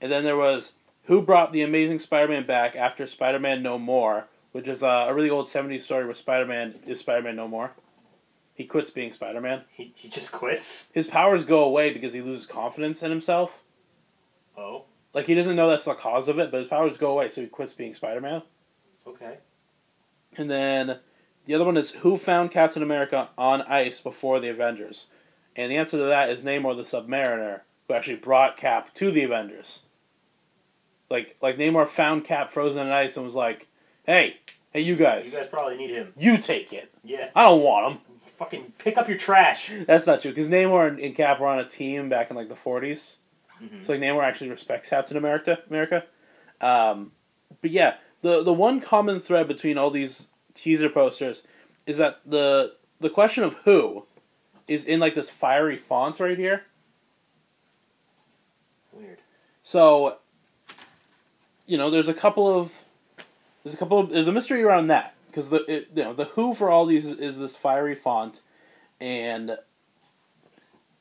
[0.00, 0.74] and then there was
[1.04, 5.30] who brought the amazing spider-man back after spider-man no more which is uh, a really
[5.30, 7.72] old 70s story where spider-man is spider-man no more
[8.54, 10.86] he quits being spider-man He, he just quits.
[10.92, 13.62] his powers go away because he loses confidence in himself.
[14.56, 14.82] Oh.
[15.14, 17.40] Like he doesn't know that's the cause of it, but his powers go away, so
[17.40, 18.42] he quits being Spider Man.
[19.06, 19.38] Okay.
[20.36, 20.98] And then
[21.46, 25.06] the other one is who found Captain America on ice before the Avengers?
[25.56, 29.24] And the answer to that is Namor the Submariner, who actually brought Cap to the
[29.24, 29.82] Avengers.
[31.10, 33.66] Like like Namor found Cap frozen in ice and was like,
[34.04, 34.36] "Hey,
[34.72, 36.12] hey, you guys, You guys, probably need him.
[36.18, 36.92] you take it.
[37.02, 37.30] Yeah.
[37.34, 38.00] I don't want him."
[38.36, 39.70] Fucking pick up your trash.
[39.86, 42.48] That's not true because Namor and, and Cap were on a team back in like
[42.48, 43.16] the 40s.
[43.62, 43.84] Mhm.
[43.84, 45.58] So like Namor actually respects Captain America.
[45.68, 46.04] America,
[46.60, 47.12] um,
[47.60, 51.46] but yeah, the the one common thread between all these teaser posters
[51.86, 54.04] is that the the question of who
[54.66, 56.64] is in like this fiery font right here.
[58.92, 59.18] Weird.
[59.62, 60.18] So,
[61.66, 62.84] you know, there's a couple of
[63.62, 66.24] there's a couple of there's a mystery around that because the it, you know the
[66.24, 68.40] who for all these is, is this fiery font,
[69.00, 69.56] and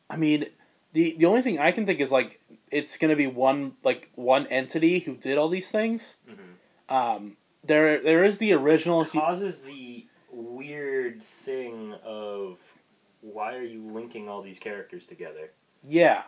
[0.10, 0.46] I mean
[0.94, 2.37] the the only thing I can think is like
[2.72, 6.18] it's gonna be one like one entity who did all these things.
[6.30, 6.94] Mhm.
[6.94, 9.04] Um, there there is the original.
[9.06, 12.60] hu- Causes the weird thing of
[13.22, 15.52] why are you linking all these characters together?
[15.84, 16.24] Yeah.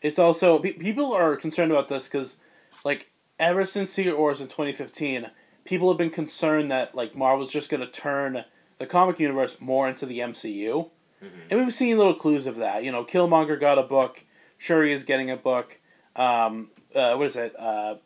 [0.00, 2.38] It's also pe- people are concerned about this because,
[2.84, 5.30] like, ever since Secret Wars in twenty fifteen,
[5.64, 8.44] people have been concerned that like Marvel's just going to turn
[8.78, 10.90] the comic universe more into the MCU,
[11.22, 11.28] Mhm.
[11.50, 12.84] and we've seen little clues of that.
[12.84, 14.24] You know, Killmonger got a book,
[14.58, 15.78] Shuri is getting a book.
[16.16, 17.54] Um, uh, what is it?
[17.58, 17.96] Uh,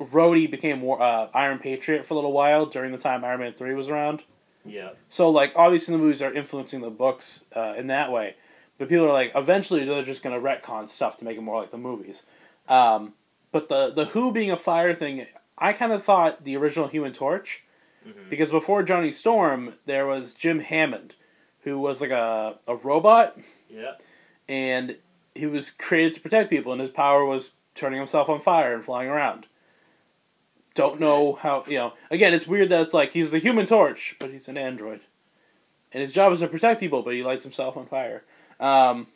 [0.00, 3.52] Rhodey became War, uh, Iron Patriot for a little while during the time Iron Man
[3.52, 4.24] three was around.
[4.64, 4.90] Yeah.
[5.08, 8.36] So like obviously the movies are influencing the books uh, in that way,
[8.78, 11.70] but people are like eventually they're just gonna retcon stuff to make it more like
[11.70, 12.24] the movies.
[12.68, 13.14] Um,
[13.50, 17.12] but the the Who being a fire thing, I kind of thought the original Human
[17.12, 17.64] Torch,
[18.06, 18.30] Mhm.
[18.30, 21.16] because before Johnny Storm there was Jim Hammond,
[21.62, 23.36] who was like a a robot
[23.68, 23.94] Yeah.
[24.48, 24.96] and
[25.38, 28.84] he was created to protect people and his power was turning himself on fire and
[28.84, 29.46] flying around.
[30.74, 31.92] Don't know how you know.
[32.10, 35.00] Again, it's weird that it's like he's the Human Torch, but he's an android,
[35.92, 38.22] and his job is to protect people, but he lights himself on fire.
[38.60, 39.08] Um,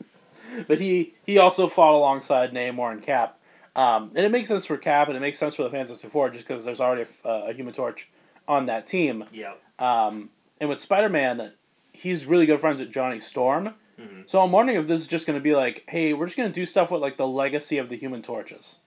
[0.68, 3.36] but he he also fought alongside Namor and Cap,
[3.74, 6.30] um, and it makes sense for Cap, and it makes sense for the Fantastic Four
[6.30, 8.08] just because there's already a, uh, a Human Torch
[8.46, 9.24] on that team.
[9.32, 9.54] Yeah.
[9.80, 11.52] Um, and with Spider Man,
[11.92, 13.74] he's really good friends with Johnny Storm.
[14.02, 14.28] Mhm.
[14.28, 16.48] So I'm wondering if this is just going to be like, hey, we're just going
[16.48, 18.78] to do stuff with like the legacy of the Human Torches.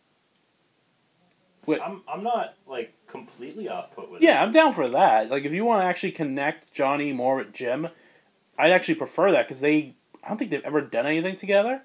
[1.67, 4.43] I'm I'm not like completely off put with Yeah, it.
[4.43, 5.31] I'm down for that.
[5.31, 7.87] Like, if you want to actually connect Johnny more with Jim,
[8.57, 11.81] I'd actually prefer that because they, I don't think they've ever done anything together.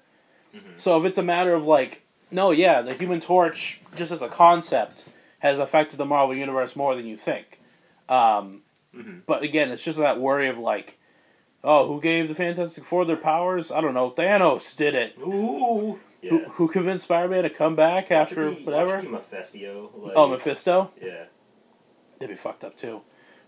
[0.55, 0.79] Mhm.
[0.79, 4.27] So if it's a matter of like, no, yeah, the Human Torch just as a
[4.29, 5.05] concept
[5.39, 7.59] has affected the Marvel universe more than you think.
[8.07, 8.61] Um,
[8.95, 9.21] Mhm.
[9.25, 10.99] But again, it's just that worry of like,
[11.63, 13.71] oh, who gave the Fantastic Four their powers?
[13.71, 14.11] I don't know.
[14.11, 15.15] Thanos did it.
[15.19, 15.99] Ooh.
[16.21, 16.29] Yeah.
[16.31, 18.95] Who, who convinced Spider Man to come back Watch after be- whatever?
[18.97, 19.89] Watch it be Mephisto.
[19.97, 20.91] Like, Oh, Mephisto?
[21.01, 21.23] Yeah.
[22.19, 23.01] They'd be fucked up too.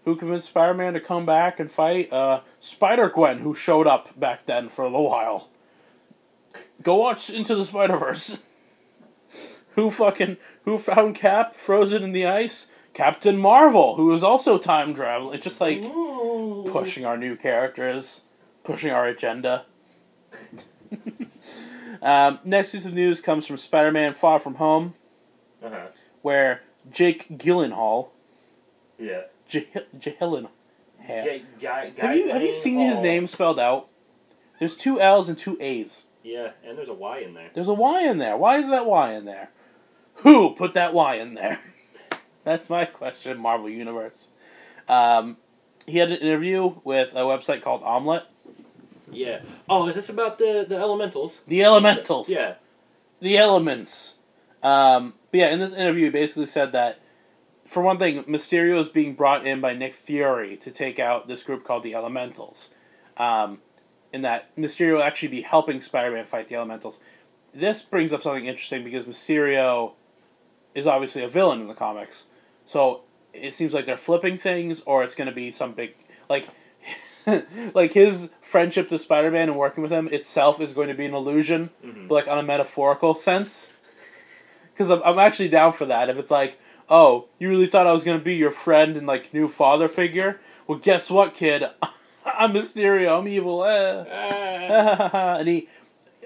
[0.06, 2.12] Who convinced Spider Man to come back and fight?
[2.12, 5.50] Uh, Spider Gwen, who showed up back then for a little while.
[6.82, 8.40] Go watch Into the Spider Verse.
[9.76, 12.68] who fucking who found Cap frozen in the ice?
[12.94, 15.32] Captain Marvel, who is also time travel.
[15.32, 16.66] It's just like Ooh.
[16.70, 18.22] pushing our new characters,
[18.64, 19.66] pushing our agenda.
[22.02, 24.94] um, next piece of news comes from Spider Man Far From Home,
[25.64, 25.88] Uh-huh.
[26.22, 28.10] where Jake Gyllenhaal
[28.98, 29.22] Yeah.
[29.48, 30.50] J- Gyllenhaal.
[31.06, 31.44] J-
[31.98, 33.90] Have you have you seen his name spelled out?
[34.60, 36.06] There's two L's and two A's.
[36.24, 37.50] Yeah, and there's a Y in there.
[37.54, 38.38] There's a Y in there.
[38.38, 39.50] Why is that Y in there?
[40.18, 41.60] Who put that Y in there?
[42.46, 44.30] That's my question, Marvel Universe.
[44.88, 45.38] Um,
[45.86, 48.26] he had an interview with a website called Omelete.
[49.12, 49.42] Yeah.
[49.70, 51.42] Oh, is this about the the elementals?
[51.48, 52.30] The Elementals.
[52.30, 52.56] Yeah.
[53.20, 54.16] The Elements.
[54.62, 57.00] Um, but yeah, in this interview, he basically said that,
[57.66, 61.44] for one thing, Mysterio is being brought in by Nick Fury to take out this
[61.44, 62.70] group called the Elementals.
[63.18, 63.60] Um,
[64.12, 67.00] and that Mysterio will actually be helping Spider Man fight the Elementals.
[67.54, 69.94] This brings up something interesting because Mysterio
[70.74, 72.26] is obviously a villain in the comics.
[72.66, 73.02] So
[73.34, 75.96] it seems like they're flipping things, or it's going to be some big.
[76.30, 76.48] Like.
[77.74, 81.14] like his friendship to Spider-Man and working with him itself is going to be an
[81.14, 82.10] illusion, Mhm.
[82.10, 83.72] but like on a metaphorical sense.
[84.74, 86.10] Because I'm, I'm actually down for that.
[86.10, 89.08] If it's like, oh, you really thought I was going to be your friend and
[89.08, 90.42] like new father figure?
[90.68, 91.64] Well, guess what, kid?
[92.38, 93.20] I'm Mysterio.
[93.20, 93.64] I'm evil.
[93.64, 94.04] Eh.
[94.12, 95.36] Ah.
[95.40, 95.70] and he,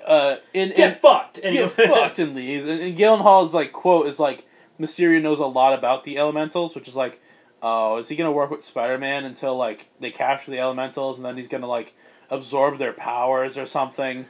[0.04, 1.38] uh, in, in get fucked.
[1.38, 2.66] And get fucked and leaves.
[2.66, 4.48] And, and Gyllenhaal's like quote is like
[4.80, 7.22] Mysterio knows a lot about the elementals, which is like,
[7.62, 11.26] oh, is he gonna work with Spider Man until like they capture the elementals and
[11.26, 11.94] then he's gonna like
[12.30, 14.26] absorb their powers or something?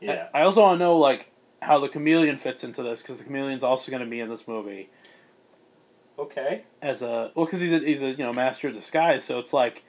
[0.00, 0.28] Yeah.
[0.34, 1.30] I, I also want to know like
[1.62, 4.90] how the chameleon fits into this because the chameleon's also gonna be in this movie
[6.18, 6.62] Okay.
[6.82, 9.52] as a well because he's a he's a you know master of disguise, so it's
[9.52, 9.84] like.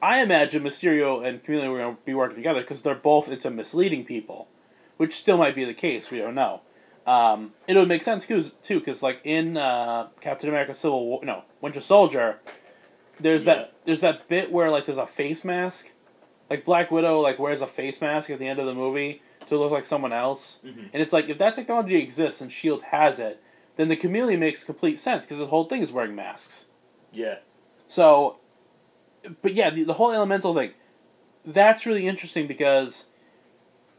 [0.00, 3.50] I imagine Mysterio and Chameleon were going to be working together because they're both into
[3.52, 4.48] misleading people,
[4.96, 6.10] which still might be the case.
[6.10, 6.62] We don't know.
[7.06, 11.24] Um, it would make sense too, too, because like in uh, Captain America: Civil War,
[11.24, 12.38] no Winter Soldier,
[13.18, 13.54] there's Yeah.
[13.54, 15.90] that there's that bit where like there's a face mask,
[16.48, 19.58] like Black Widow like wears a face mask at the end of the movie to
[19.58, 20.90] look like someone else, Mhm.
[20.92, 23.42] and it's like if that technology exists and Shield has it,
[23.74, 26.66] then the Chameleon makes complete sense because the whole thing is wearing masks.
[27.12, 27.38] Yeah.
[27.88, 28.36] So,
[29.42, 30.70] but yeah, the, the whole elemental thing,
[31.44, 33.06] that's really interesting because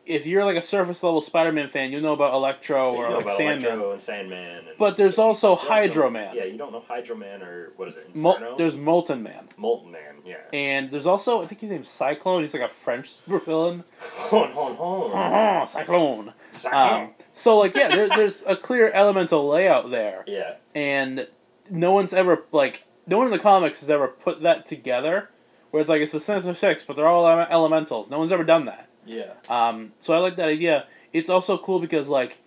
[0.05, 3.37] if you're like a surface level Spider-Man fan, you know about Electro or like about
[3.37, 3.65] Sandman.
[3.71, 4.55] Electro and Sandman.
[4.67, 6.35] And But there's also You know- Hydro Man.
[6.35, 8.13] Yeah, you don't know Hydro Man or what is it?
[8.15, 8.57] Mo- Inferno?
[8.57, 9.99] there's Molten Man, Molten Man.
[10.25, 10.37] Yeah.
[10.53, 12.41] and there's also I think his name's Cyclone.
[12.43, 13.83] He's like a French supervillain.
[14.29, 15.67] Hon hon hon.
[15.67, 16.33] Cyclone.
[16.51, 17.01] Cyclone.
[17.03, 20.55] Um, so like yeah, there, there's a clear elemental layout there, yeah.
[20.75, 21.27] and
[21.69, 25.29] no one's ever like no one in the comics has ever put that together,
[25.71, 28.09] where it's like it's the Sinister Six, but they're all elementals.
[28.09, 28.87] No one's ever done that.
[29.05, 29.33] Yeah.
[29.49, 30.85] Um, so I like that idea.
[31.11, 32.39] It's also cool because like,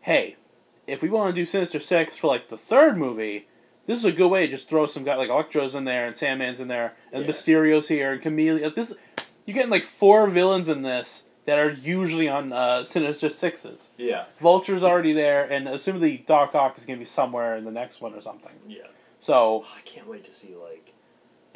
[0.00, 0.36] hey,
[0.86, 3.48] if we want to do Sinister Six for like the third movie,
[3.86, 6.16] this is a good way to just throw some guy like Electro's in there and
[6.16, 7.28] Sandman's in there and Yeah.
[7.30, 8.72] Mysterio's here and Chameleon.
[8.74, 8.94] This
[9.44, 13.90] you're getting like four villains in this that are usually on uh, Sinister Sixes.
[13.96, 14.24] Yeah.
[14.40, 18.12] Vulture's already there, and assumedly Doc Ock is gonna be somewhere in the next one
[18.14, 18.50] or something.
[18.66, 18.78] Yeah.
[19.20, 20.92] So Oh, I can't wait to see like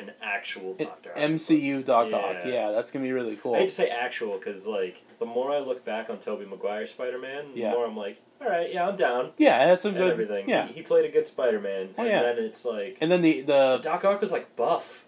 [0.01, 1.11] an actual an Doctor.
[1.11, 1.49] Octopus.
[1.49, 3.55] MCU Doc Ock, yeah, that's gonna be really cool.
[3.55, 6.87] I hate to say actual because like the more I look back on Tobey Maguire
[6.87, 7.71] Spider Man, the Yeah.
[7.73, 9.31] more I'm like, all right, yeah, I'm down.
[9.39, 10.49] yeah, that's a And good everything.
[10.49, 11.91] Yeah, He, he played a good Spider Man.
[11.97, 12.23] Oh, and yeah.
[12.23, 15.05] then it's like and then the the Doc Ock was like buff.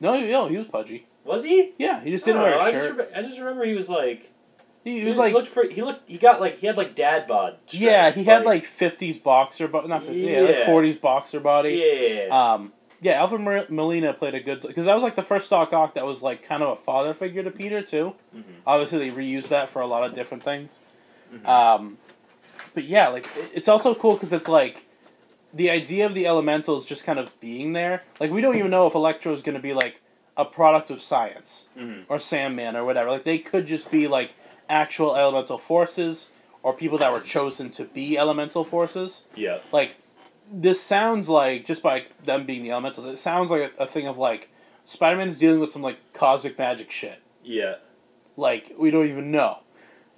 [0.00, 1.06] no, no, he was pudgy.
[1.24, 1.72] Was he?
[1.78, 2.96] Yeah, he just didn't don't wear a I just, shirt.
[2.98, 4.32] re- I just remember he was like
[4.82, 5.72] He, he was like, looked pretty.
[5.74, 6.08] He looked.
[6.08, 7.58] He got like he had like dad bod.
[7.70, 10.66] yeah, strength, he had like fifties boxer, but not 50, yeah, like Yeah.
[10.66, 12.26] forties boxer body.
[12.26, 12.26] yeah.
[12.54, 15.94] Um, yeah, Alfred Molina played a good because that was like the first Doc Ock
[15.94, 18.14] that was like kind of a father figure to Peter too.
[18.34, 18.42] Mhm.
[18.66, 20.78] Obviously, they reused that for a lot of different things.
[21.34, 21.46] Mhm.
[21.46, 21.98] Um,
[22.74, 24.86] but yeah, like it- it's also cool because it's like
[25.52, 28.04] the idea of the elementals just kind of being there.
[28.20, 30.00] Like we don't even know if Electro is going to be like
[30.36, 32.04] a product of science Mhm.
[32.08, 33.10] or Sandman or whatever.
[33.10, 34.32] Like they could just be like
[34.70, 36.30] actual elemental forces
[36.62, 39.24] or people that were chosen to be elemental forces.
[39.34, 39.58] Yeah.
[39.72, 39.96] Like
[40.50, 44.06] this sounds like just by them being the elementals, it sounds like a, a thing
[44.06, 44.50] of like
[44.84, 47.20] Spider Man's dealing with some like cosmic magic shit.
[47.44, 47.76] Yeah.
[48.36, 49.58] Like we don't even know.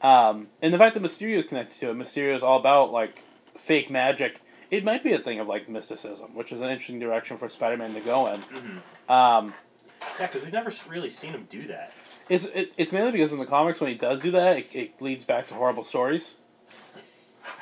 [0.03, 3.23] Um, and the fact that Mysterio is connected to it, Mysterio is all about like
[3.57, 4.41] fake magic.
[4.71, 7.77] It might be a thing of like mysticism, which is an interesting direction for Spider
[7.77, 8.41] Man to go in.
[8.43, 9.11] Mhm.
[9.11, 9.55] Um,
[10.19, 11.93] Yeah, because we've never really seen him do that.
[12.29, 15.03] It's it, it's mainly because in the comics when he does do that, it, it
[15.03, 16.37] leads back to horrible stories.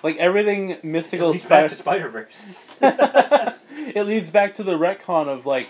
[0.02, 2.78] Like everything mystical He's back to Spider, Spider Verse.
[3.94, 5.68] it leads back to the retcon of like,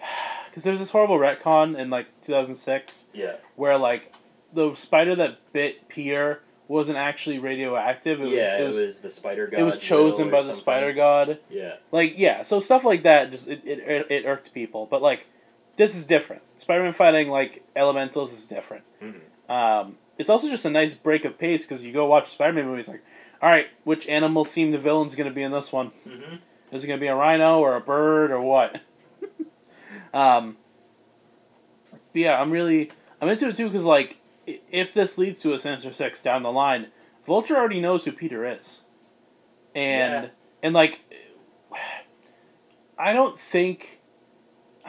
[0.50, 3.36] because there's this horrible retcon in like 2006 yeah.
[3.56, 4.12] where like
[4.52, 8.20] the spider that bit Peter wasn't actually radioactive.
[8.20, 8.58] It was, yeah.
[8.58, 9.60] it was the Spider God.
[9.60, 11.38] it was chosen by the spider god.
[11.50, 11.76] Yeah.
[11.90, 14.86] Like yeah, so stuff like that just it, it, it, it irked people.
[14.86, 15.26] But like
[15.76, 16.42] this is different.
[16.56, 18.84] Spider-Man fighting like elementals is different.
[19.02, 19.52] Mm-hmm.
[19.52, 22.80] Um, it's also just a nice break of pace because you go watch Spider-Man movie.
[22.80, 23.04] It's like,
[23.42, 25.90] all right, which animal themed villain's going to be in this one?
[26.06, 26.38] Mhm.
[26.70, 28.80] Is it gonna be a rhino or a bird or what?
[30.14, 30.56] um.
[32.14, 35.92] Yeah, I'm really I'm into it too because like if this leads to a Sinister
[35.92, 36.86] Six down the line,
[37.24, 38.82] Vulture already knows who Peter is,
[39.74, 40.28] and Yeah.
[40.62, 41.00] and like
[42.98, 44.00] I don't think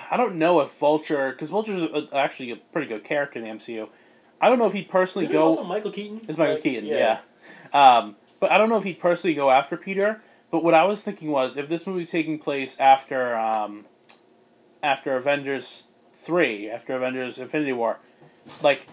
[0.10, 3.52] I don't know if Vulture because Vulture's a, actually a pretty good character in the
[3.52, 3.88] MCU.
[4.42, 5.64] I don't know if he'd personally Isn't go.
[5.64, 6.22] Michael Keaton.
[6.28, 7.20] It's Michael Like, Keaton, yeah.
[7.72, 10.22] Um, but I don't know if he'd personally go after Peter.
[10.52, 13.86] But what I was thinking was, if this movie's taking place after um,
[14.84, 18.00] after Avengers three, after Avengers Infinity War,
[18.62, 18.86] like,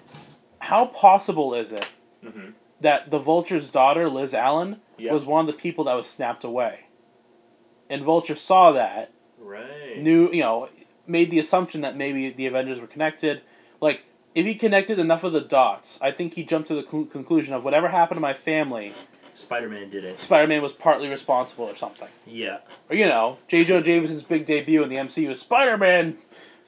[0.61, 1.89] how possible is it
[2.25, 2.53] Mhm.
[2.81, 5.13] that the Vulture's daughter, Liz Allen, Yeah.
[5.13, 6.85] was one of the people that was snapped away?
[7.91, 9.99] And Vulture saw that, Right.
[9.99, 10.69] knew you know,
[11.09, 13.41] made the assumption that maybe the Avengers were connected.
[13.81, 17.07] Like, if he connected enough of the dots, I think he jumped to the cl-
[17.07, 18.95] conclusion of whatever happened to my family,
[19.35, 20.19] Spider Man did it.
[20.19, 22.09] Spider Man was partly responsible or something.
[22.27, 22.59] Yeah.
[22.89, 23.65] Or you know, J.
[23.65, 26.19] Jonah Jameson's big debut in the MCU is Spider Man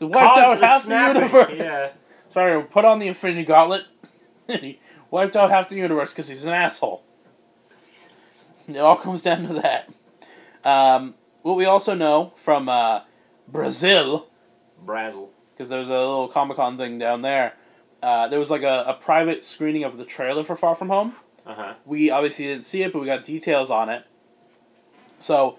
[0.00, 1.52] wiped out the half snapping, the universe.
[1.56, 1.88] yeah.
[2.28, 3.84] Spider Man put on the Infinity Gauntlet.
[4.48, 7.02] and he wiped out half the universe because he's an asshole.
[8.68, 9.90] It all comes down to that.
[10.64, 13.00] Um, what we also know from uh,
[13.48, 14.28] Brazil
[14.84, 15.28] Brazzle.
[15.54, 17.54] because there was a little Comic Con thing down there.
[18.02, 21.14] Uh, there was like a, a private screening of the trailer for Far From Home.
[21.46, 21.74] Uh huh.
[21.84, 24.04] We obviously didn't see it, but we got details on it.
[25.18, 25.58] So,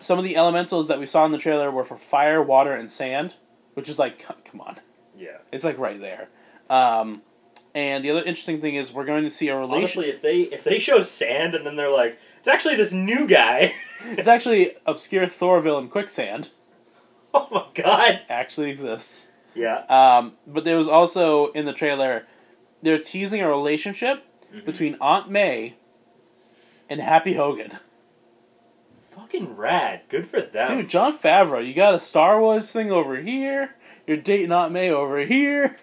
[0.00, 2.90] some of the elementals that we saw in the trailer were for fire, water, and
[2.90, 3.34] sand,
[3.74, 4.76] which is like, come on,
[5.16, 5.38] Yeah.
[5.50, 6.28] it's like right there.
[6.70, 7.22] Um,
[7.74, 9.78] and the other interesting thing is we're going to see a relation.
[9.78, 13.26] Honestly, if they if they show sand and then they're like, it's actually this new
[13.26, 13.74] guy.
[14.04, 16.50] it's actually obscure Thor villain Quicksand
[17.34, 18.20] oh my god.
[18.28, 19.28] actually exists.
[19.54, 19.84] Yeah.
[19.88, 22.26] Um, but there was also in the trailer,
[22.82, 24.64] they're teasing a relationship Mhm.
[24.64, 25.74] between Aunt May
[26.90, 27.78] and Happy Hogan.
[29.14, 30.02] Fucking rad.
[30.08, 30.66] Good for them.
[30.68, 33.74] Dude, Jon Favreau, you got a Star Wars thing over here.
[34.06, 35.76] You're dating Aunt May over here.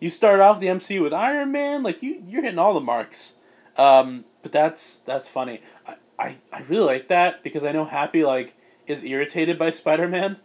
[0.00, 3.36] You start off the MCU with Iron Man, like you, you're hitting all the marks.
[3.76, 5.60] Um, but that's that's funny.
[5.86, 8.54] I, I, I really like that because I know Happy like
[8.86, 10.36] is irritated by Spider Man,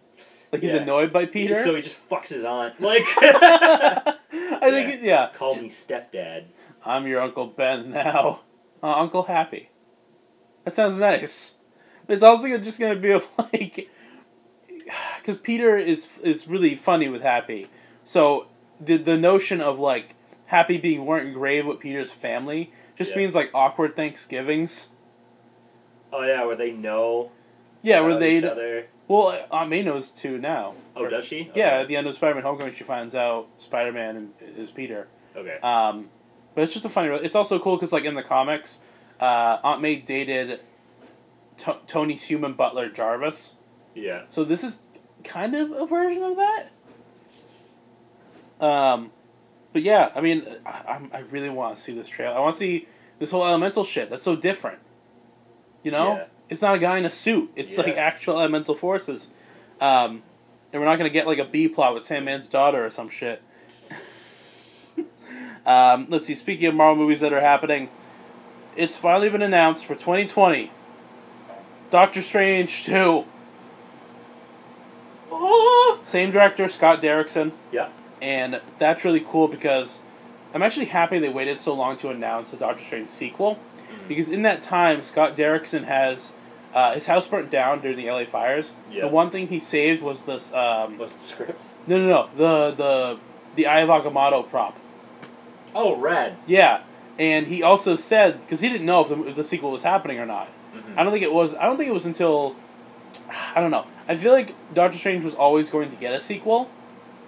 [0.51, 0.81] like he's Yeah.
[0.81, 1.55] annoyed by Peter.
[1.55, 2.79] So he just fucks his aunt.
[2.81, 5.29] Like, I think yeah.
[5.33, 6.45] call me stepdad.
[6.89, 8.41] I'm your Uncle Ben now.
[8.81, 9.69] Uh, Uncle Happy.
[10.63, 11.55] That sounds nice.
[12.07, 13.89] But it's also just going to be of like.
[15.17, 17.67] Because Peter is is really funny with Happy.
[18.05, 18.47] So
[18.79, 20.15] the, the notion of like
[20.47, 23.17] Happy being more engraved with Peter's family just Yeah.
[23.17, 24.87] means like awkward Thanksgivings.
[26.13, 27.31] Oh yeah, where they know.
[27.81, 28.41] Yeah, where they.
[28.43, 28.87] other.
[29.09, 30.75] Well, Aunt May knows too now.
[30.95, 31.51] Oh, does she?
[31.53, 31.81] Yeah, Okay.
[31.81, 35.07] at the end of Spider Man Homecoming, she finds out Spider Man is Peter.
[35.35, 35.57] Okay.
[35.61, 36.09] Um,
[36.55, 37.09] but it's just a funny.
[37.23, 38.79] It's also cool because like in the comics,
[39.19, 40.59] uh, Aunt May dated
[41.57, 43.55] to- Tony's human butler Jarvis.
[43.95, 44.23] Yeah.
[44.29, 44.79] So this is
[45.23, 46.65] kind of a version of that.
[48.59, 49.11] Um,
[49.73, 52.35] but yeah, I mean, I, I'm- I really want to see this trailer.
[52.35, 52.87] I want to see
[53.19, 54.09] this whole elemental shit.
[54.09, 54.79] That's so different.
[55.83, 56.25] You know, Yeah.
[56.49, 57.51] it's not a guy in a suit.
[57.55, 59.29] It's like actual elemental forces.
[59.79, 60.23] Um,
[60.73, 63.41] and we're not gonna get like a B plot with Sandman's daughter or some shit.
[65.69, 66.35] Um, let's see.
[66.35, 67.89] Speaking of Marvel movies that are happening,
[68.75, 70.71] it's finally been announced for 2020.
[71.91, 73.25] Doctor Strange 2.
[75.31, 75.99] Oh!
[76.03, 77.51] Same director, Scott Derrickson.
[77.71, 77.89] Yeah.
[78.21, 79.99] And that's really cool because
[80.53, 83.55] I'm actually happy they waited so long to announce the Doctor Strange sequel.
[83.55, 84.07] Mhm.
[84.07, 86.33] Because in that time, Scott Derrickson has.
[86.71, 88.73] Uh, his house burnt down during the LA fires.
[88.91, 89.01] Yeah.
[89.01, 90.53] The one thing he saved was this.
[90.53, 91.65] Um, What's the script?
[91.87, 92.29] no, no, no.
[92.35, 93.17] The the
[93.55, 94.77] the Eye of Agamotto prop.
[95.75, 96.37] Oh, Red.
[96.47, 96.81] Yeah,
[97.17, 100.19] and he also said because he didn't know if the, if the sequel was happening
[100.19, 100.47] or not.
[100.73, 100.97] Mhm.
[100.97, 101.55] I don't think it was.
[101.55, 102.55] I don't think it was until.
[103.55, 103.85] I don't know.
[104.07, 106.69] I feel like Doctor Strange was always going to get a sequel,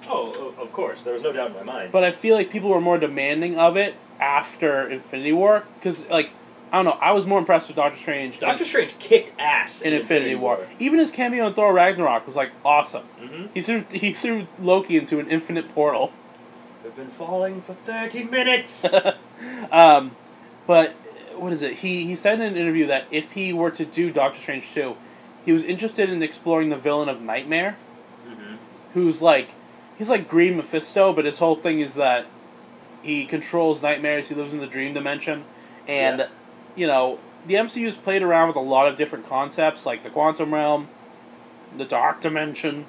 [0.07, 1.03] Oh, of course.
[1.03, 1.91] There was no doubt in my mind.
[1.91, 6.31] but I feel like people were more demanding of it after Infinity War because, like,
[6.71, 6.97] I don't know.
[7.01, 10.67] I was more impressed with Doctor Strange Doctor Strange kicked ass in, in Infinity War.
[10.79, 13.03] Even his cameo in Thor Ragnarok was like awesome.
[13.21, 13.45] Mm-hmm.
[13.53, 16.13] He threw he threw Loki into an infinite portal.
[16.91, 18.85] We've been falling for thirty minutes.
[19.71, 20.11] um,
[20.67, 20.91] but
[21.37, 21.75] what is it?
[21.75, 24.97] He he said in an interview that if he were to do Doctor Strange two,
[25.45, 27.77] he was interested in exploring the villain of Nightmare,
[28.27, 28.55] mm-hmm.
[28.93, 29.51] who's like
[29.97, 32.25] he's like Green Mephisto, but his whole thing is that
[33.01, 34.27] he controls nightmares.
[34.27, 35.45] He lives in the dream dimension,
[35.87, 36.27] and Yeah.
[36.75, 40.53] you know the MCU's played around with a lot of different concepts like the quantum
[40.53, 40.89] realm,
[41.77, 42.85] the dark dimension,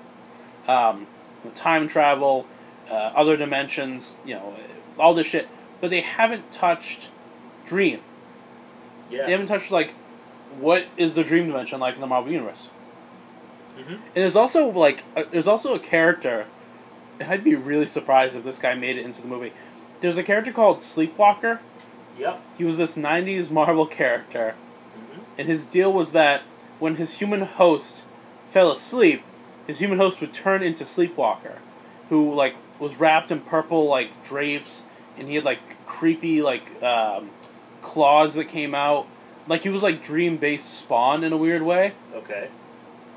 [0.67, 1.07] um,
[1.55, 2.47] time travel,
[2.93, 4.17] uh, other dimensions.
[4.25, 4.55] You know
[4.99, 5.49] all this shit,
[5.81, 7.11] but they haven't touched
[7.65, 8.01] dream.
[9.11, 9.27] Yeah.
[9.27, 9.95] They haven't touched like
[10.59, 12.69] what is the dream dimension like in the Marvel universe?
[13.79, 13.93] Mm-hmm.
[13.95, 16.47] And there's also like a, there's also a character.
[17.21, 19.53] And I'd be really surprised if this guy made it into the movie.
[20.01, 21.61] There's a character called Sleepwalker.
[22.19, 22.41] Yep.
[22.59, 24.55] He was this '90s Marvel character,
[24.97, 25.21] Mhm.
[25.39, 26.43] and his deal was that
[26.79, 28.05] when his human host
[28.47, 29.23] fell asleep,
[29.67, 31.59] his human host would turn into Sleepwalker,
[32.09, 34.85] who like was wrapped in purple like drapes,
[35.17, 37.31] and he had like creepy like um,
[37.81, 39.07] claws that came out.
[39.49, 42.49] Like he was like dream based Spawn in a weird way, Okay.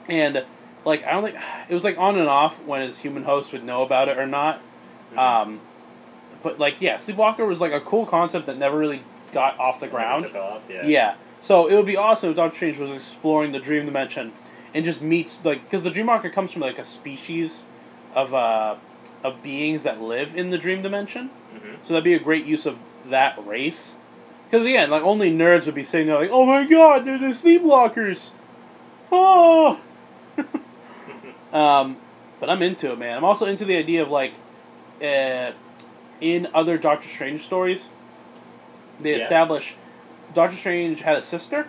[0.08, 0.46] and
[0.86, 1.38] like I don't think
[1.70, 4.28] it was like on and off when his human host would know about it or
[4.28, 4.62] not.
[5.14, 5.18] Mhm.
[5.18, 5.62] Um,
[6.44, 9.02] but like yeah, Sleepwalker was like a cool concept that never really
[9.32, 10.24] got off the ground.
[10.26, 10.86] Took off, yeah.
[10.86, 11.16] Yeah.
[11.42, 14.32] So it would be awesome if Doctor Strange was exploring the dream dimension
[14.74, 17.66] and just meets like because the Dreamwalker comes from like a species
[18.16, 18.76] of uh
[19.24, 21.30] of beings that live in the dream dimension.
[21.56, 21.76] Mhm.
[21.84, 23.96] So that'd be a great use of that race.
[24.50, 27.28] Because again, like only nerds would be saying there like, "Oh my God, they're the
[27.28, 28.32] sleepwalkers!"
[29.12, 29.80] Oh.
[31.54, 31.98] um,
[32.40, 33.18] but I'm into it, man.
[33.18, 34.34] I'm also into the idea of like,
[35.02, 35.52] uh,
[36.22, 37.90] in other Doctor Strange stories,
[39.00, 39.18] they Yeah.
[39.18, 39.76] establish
[40.34, 41.68] Doctor Strange had a sister,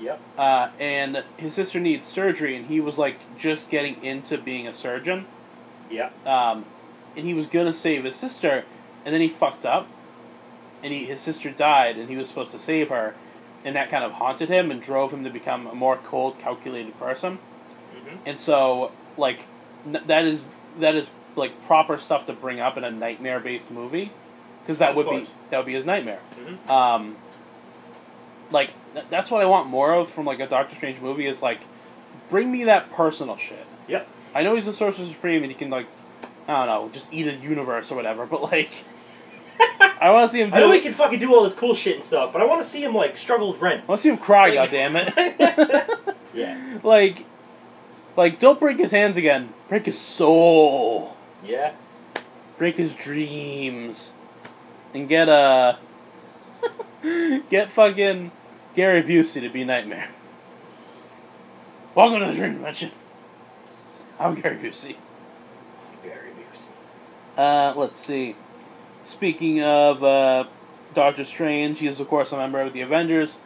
[0.00, 0.20] Yep.
[0.38, 4.72] uh, and his sister needs surgery, and he was like just getting into being a
[4.72, 5.26] surgeon,
[5.90, 6.26] Yep.
[6.26, 6.64] um,
[7.18, 8.64] and he was gonna save his sister,
[9.04, 9.86] and then he fucked up,
[10.82, 13.14] and he his sister died, and he was supposed to save her,
[13.64, 16.98] and that kind of haunted him and drove him to become a more cold, calculated
[16.98, 17.38] person.
[17.94, 18.18] Mhm.
[18.24, 19.46] And so, like,
[19.84, 20.48] n- that is
[20.78, 24.12] that is like proper stuff to bring up in a nightmare based movie,
[24.62, 26.20] because that Of would be that would be his nightmare.
[26.40, 26.70] Mhm.
[26.70, 27.16] Um,
[28.50, 31.42] like th- that's what I want more of from like a Doctor Strange movie is
[31.42, 31.60] like,
[32.30, 33.66] bring me that personal shit.
[33.88, 34.06] Yep.
[34.34, 35.86] I know he's the Sorcerer Supreme and he can like,
[36.48, 38.24] I don't know, just eat a universe or whatever.
[38.26, 38.84] But like,
[40.00, 40.72] I want to see him I know do.
[40.72, 42.82] he can fucking do all this cool shit and stuff, but I want to see
[42.82, 43.82] him like struggle with rent.
[43.82, 44.48] I want to see him cry.
[44.48, 46.06] Like- God damn it!
[46.34, 46.78] Yeah.
[46.82, 47.26] like,
[48.16, 49.52] like don't break his hands again.
[49.68, 51.16] Break his soul.
[51.44, 51.72] Yeah.
[52.56, 54.12] break his dreams,
[54.94, 55.76] and get uh
[57.50, 58.30] get fucking
[58.74, 60.08] Gary Busey to be Nightmare.
[61.94, 62.90] Welcome to the Dream Dimension.
[64.18, 64.96] I'm Gary Busey.
[67.38, 68.34] Uh, let's see.
[69.00, 70.44] Speaking of uh,
[70.92, 73.38] Doctor Strange, he is of course a member of the Avengers,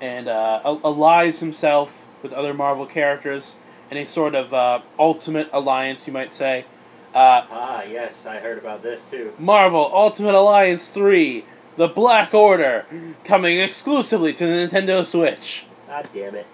[0.00, 3.56] and uh, allies himself with other Marvel characters
[3.90, 6.64] in a sort of uh, ultimate alliance, you might say.
[7.12, 9.32] Uh, Ah, yes, I heard about this too.
[9.36, 11.44] Marvel Ultimate Alliance 3,
[11.74, 12.86] The Black Order,
[13.24, 15.64] coming exclusively to the Nintendo Switch.
[15.88, 16.46] God damn it.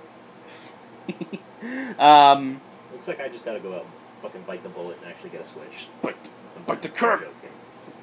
[2.00, 3.90] um, Looks like I just gotta go out and
[4.22, 5.88] fucking bite the bullet and actually get a switch.
[6.66, 7.24] Bite, the curb.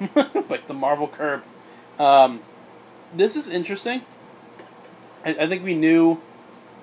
[0.48, 1.42] bite the Marvel curb.
[1.98, 2.40] Um,
[3.14, 4.02] this is interesting.
[5.24, 6.20] I, I think we knew.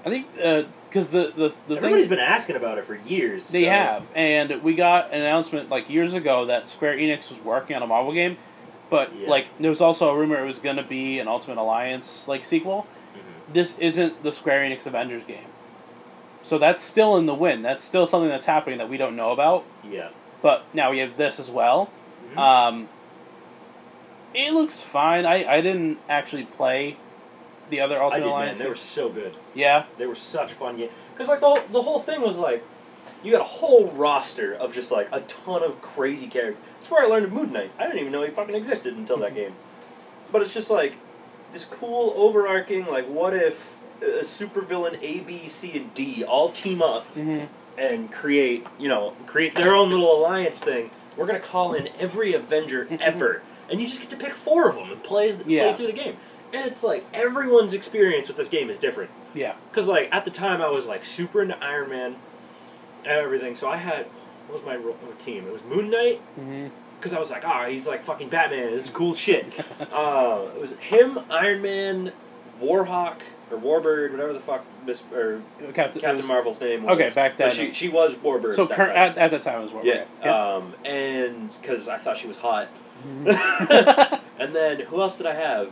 [0.06, 3.50] I think because the the the Everybody's thing been asking about it for years.
[3.50, 7.40] they so- have, and we got an announcement like years ago that Square Enix was
[7.42, 8.38] working on a Marvel game,
[8.90, 9.30] but Yeah.
[9.30, 12.44] like there was also a rumor it was going to be an Ultimate Alliance like
[12.46, 12.88] sequel.
[13.14, 13.54] Mhm.
[13.54, 15.46] this isn't the Square Enix Avengers game.
[16.44, 17.62] So that's still in the win.
[17.62, 19.64] That's still something that's happening that we don't know about.
[19.88, 20.10] Yeah.
[20.42, 21.90] But now we have this as well.
[22.34, 22.38] Mhm.
[22.38, 22.90] Um,
[24.34, 25.26] it looks fine.
[25.26, 26.98] I, I didn't actually play
[27.70, 28.34] the other I Ultimate did, man.
[28.34, 28.58] Alliance.
[28.60, 29.38] They were so good.
[29.54, 29.86] Yeah.
[29.98, 30.78] They were such fun.
[31.14, 32.64] Because, like, the whole, the whole thing was like,
[33.24, 36.64] you got a whole roster of just, like, a ton of crazy characters.
[36.80, 37.72] That's where I learned of Moon Knight.
[37.78, 39.54] I didn't even know he fucking existed until that game.
[40.32, 40.96] But it's just, like,
[41.54, 46.82] this cool, overarching, like, what if a supervillain A, B, C, and D all team
[46.82, 47.42] up hmm
[47.78, 50.90] and create, you know, create their own little alliance thing.
[51.18, 54.76] We're gonna call in every Avenger ever, and you just get to pick four of
[54.76, 55.64] them and play as, Yeah.
[55.68, 56.18] play through the game.
[56.54, 59.10] And it's like everyone's experience with this game is different.
[59.34, 59.54] Yeah.
[59.72, 62.16] Cause like at the time I was like super into Iron Man
[63.04, 64.06] and everything, so I had
[64.48, 64.78] what was my
[65.18, 65.48] team?
[65.48, 66.20] It was Moon Knight.
[67.00, 68.72] Because I was like, ah, he's like fucking Batman.
[68.72, 69.46] This is cool shit.
[69.94, 72.12] uh, it was him, Iron Man,
[72.62, 73.20] Warhawk
[73.52, 75.42] or Warbird, whatever the fuck Miss or
[75.74, 77.00] Captain, Captain was- Marvel's name was.
[77.00, 77.50] Okay, back then.
[77.50, 78.54] But she she was Warbird.
[78.56, 78.96] So at that cur- time.
[78.96, 79.86] at, at the time it was what?
[79.86, 80.30] Yeah, okay.
[80.30, 82.68] um, and because I thought she was hot.
[84.42, 85.70] And then who else did I have?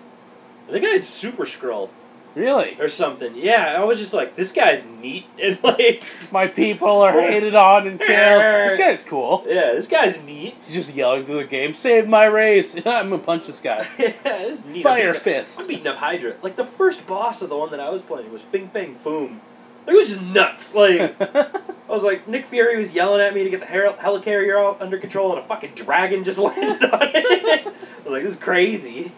[0.67, 1.89] I think I had Super Skrull
[2.36, 2.77] really?
[2.80, 3.34] or something.
[3.36, 7.88] Yeah, I was just like, this guy's neat and like, My people are hated on
[7.88, 8.43] and killed.
[8.43, 9.43] this guy's cool.
[9.47, 10.57] yeah, this guy's neat.
[10.65, 13.88] He's just yelling through the game, "Save my race!" I'm gonna punch this guy.
[13.97, 14.77] yeah, this is neat.
[14.77, 15.61] I'm Fire up- fist.
[15.61, 16.36] I'm beating up Hydra.
[16.41, 19.39] Like the first boss of the one that I was playing was Fing Fang Foom.
[19.88, 20.75] Like, it was just nuts.
[20.75, 24.63] Like I was like, Nick Fury was yelling at me to get the hel- helicarrier
[24.63, 27.65] out under control, and a fucking dragon just landed on it.
[27.65, 27.71] I
[28.03, 29.11] was like, this is crazy.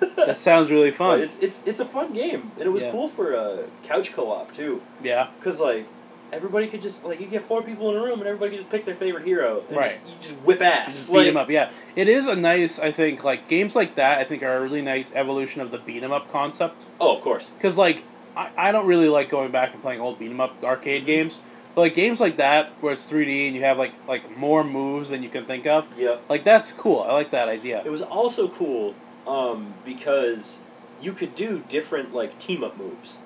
[0.16, 1.20] That sounds really But fun.
[1.20, 2.90] it's it's it's a fun game, and it was Yeah.
[2.92, 5.28] cool for uh, couch co-op too, Yeah.
[5.38, 5.86] because like
[6.32, 8.70] everybody could just like you get four people in a room and everybody could just
[8.70, 9.92] pick their favorite hero, and Right.
[9.92, 10.94] Just, you just whip ass.
[11.08, 11.70] Just them up, yeah.
[11.96, 14.18] It is a nice, I think, like games like that.
[14.18, 16.86] I think are a really nice evolution of the beat 'em up concept.
[17.00, 17.50] Oh, of course.
[17.56, 18.04] Because like
[18.36, 21.40] I, I don't really like going back and playing old beat 'em up arcade games,
[21.74, 24.62] but like games like that where it's three D and you have like like more
[24.62, 26.16] moves than you can think of, Yeah.
[26.28, 27.00] like that's cool.
[27.00, 27.82] I like that idea.
[27.84, 28.94] It was also cool
[29.28, 30.58] um, because
[31.00, 33.16] you could do different like team up moves.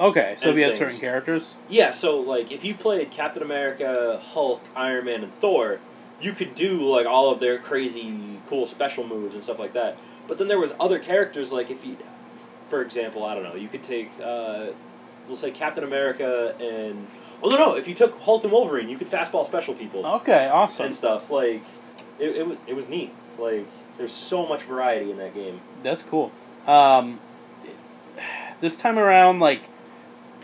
[0.00, 0.78] Okay, so you had things.
[0.78, 5.80] certain characters, Yeah, so like if you played Captain America, Hulk, Iron Man, and Thor,
[6.20, 9.98] you could do like all of their crazy cool special moves and stuff like that.
[10.26, 11.98] But then there was other characters like if you,
[12.70, 14.68] for example, I don't know, you could take uh,
[15.26, 17.06] we'll say Captain America and
[17.42, 20.48] oh no no, if you took Hulk and Wolverine, you could fastball special people okay,
[20.48, 20.86] awesome.
[20.86, 21.30] and stuff.
[21.30, 21.62] Like
[22.18, 23.12] it, it was it was neat.
[23.38, 23.68] Like
[24.02, 25.60] there's so much variety in that game.
[25.84, 26.32] That's cool.
[26.66, 27.20] Um,
[28.60, 29.62] this time around, like,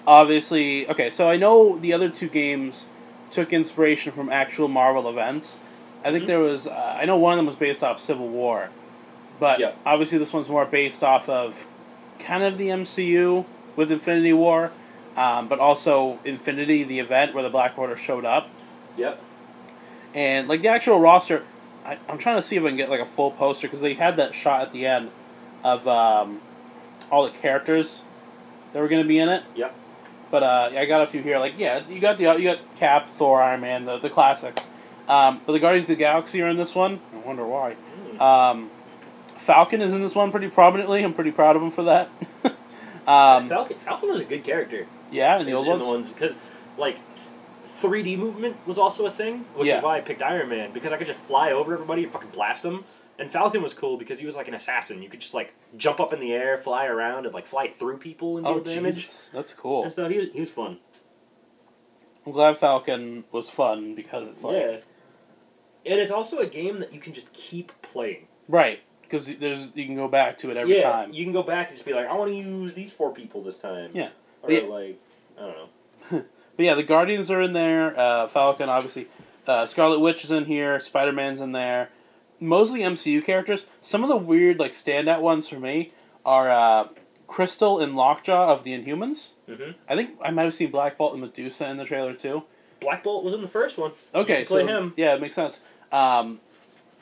[0.07, 2.87] obviously, okay, so I know the other two games
[3.33, 5.59] took inspiration from actual Marvel events.
[6.05, 6.27] I think Mhm.
[6.29, 8.71] there was, uh, I know one of them was based off Civil War,
[9.41, 9.73] but Yeah.
[9.85, 11.67] obviously this one's more based off of
[12.21, 13.45] kind of the MCU
[13.75, 14.71] with Infinity War,
[15.17, 18.49] um, but also Infinity, the event where the Black Order showed up.
[18.97, 19.19] Yep.
[20.15, 21.43] And like the actual roster,
[21.89, 23.95] I, I'm trying to see if I can get like a full poster because they
[23.95, 25.11] had that shot at the end
[25.65, 26.43] of um,
[27.11, 28.05] all the characters
[28.73, 29.43] that were going to be in it.
[29.57, 29.75] Yep.
[30.31, 31.39] But uh, I got a few here.
[31.39, 34.67] Like yeah, you got the you got Cap, Thor, Iron Man, the the classics.
[35.09, 37.01] Um, but the Guardians of the Galaxy are in this one.
[37.15, 37.77] I wonder why.
[38.13, 38.21] Mm.
[38.21, 38.71] Um,
[39.39, 41.03] Falcon is in this one pretty prominently.
[41.03, 42.11] I'm pretty proud of him for that.
[43.07, 44.87] um, Falcon Falcon was a good character.
[45.11, 46.37] yeah, in the old in ones because
[46.77, 46.99] like
[47.83, 49.79] 3D movement was also a thing, which Yeah.
[49.79, 52.31] is why I picked Iron Man because I could just fly over everybody and fucking
[52.31, 52.85] blast them.
[53.21, 55.03] And Falcon was cool because he was like an assassin.
[55.03, 57.99] You could just like jump up in the air, fly around, and like fly through
[57.99, 59.83] people and Oh deal damage Jesus, that's cool.
[59.83, 60.11] and stuff.
[60.11, 60.79] He was, he was fun.
[62.27, 64.77] I'm glad Falcon was fun because it's like yeah.
[65.87, 68.27] And it's also a game that you can just keep playing.
[68.49, 71.13] right because there's you can go back to it every yeah, time.
[71.15, 73.43] you can go back and just be like, I want to use these four people
[73.43, 73.91] this time.
[73.95, 74.11] Yeah.
[74.43, 74.61] Or Yeah.
[74.65, 75.01] like,
[75.39, 75.57] I don't
[76.13, 76.25] know.
[76.59, 77.99] But yeah, the Guardians are in there.
[77.99, 79.07] Uh, Falcon, obviously.
[79.47, 80.79] Uh, Scarlet Witch is in here.
[80.81, 81.89] Spider Man's in there.
[82.41, 83.67] Mostly MCU characters.
[83.81, 85.93] Some of the weird, like, standout ones for me
[86.27, 86.89] are uh,
[87.29, 89.35] Crystal and Lockjaw of the Inhumans.
[89.47, 92.43] hmm I think I might have seen Black Bolt and Medusa in the trailer too.
[92.81, 93.93] Black Bolt was in the first one.
[94.13, 94.95] Okay, play so him.
[94.97, 95.61] yeah, it makes sense.
[95.93, 96.41] Um,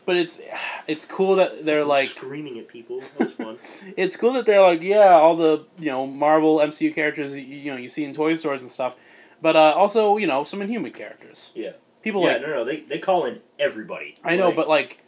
[0.04, 0.40] but it's
[0.86, 3.00] it's cool that they're like screaming at people.
[3.18, 3.58] That was fun.
[3.96, 7.70] it's cool that they're like, yeah, all the you know Marvel MCU characters you, you
[7.72, 8.96] know you see in toy stores and stuff,
[9.46, 11.52] but uh, also you know some Inhuman characters.
[11.54, 11.74] Yeah.
[12.02, 14.16] People yeah, like no, no, they they call in everybody.
[14.24, 15.04] I know, Like, but like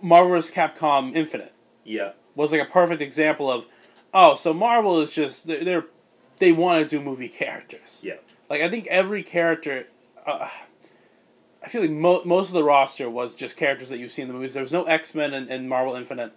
[0.00, 0.54] Marvel vs.
[0.54, 1.52] Capcom Infinite
[1.82, 3.66] yeah, was like a perfect example of,
[4.14, 5.86] oh, so Marvel is just they're, they're
[6.38, 8.02] they want to do movie characters.
[8.04, 8.18] Yeah.
[8.48, 9.88] Like I think every character.
[10.24, 10.48] Uh,
[11.60, 14.28] I feel like mo- most of the roster was just characters that you've seen in
[14.28, 14.54] the movies.
[14.54, 16.34] There was no X Men and, and Marvel Infinite,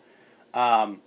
[0.56, 1.02] um,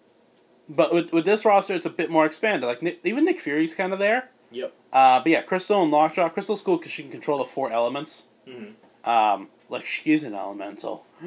[0.68, 2.68] but with, with this roster, it's a bit more expanded.
[2.68, 4.30] Like Nick, even Nick Fury's kind of there.
[4.50, 4.72] Yep.
[4.92, 6.28] Uh, but yeah, Crystal and Lockjaw.
[6.28, 8.24] Crystal's cool because she can control the four elements.
[8.48, 8.74] Mhm.
[9.08, 11.04] Um, like she's an elemental.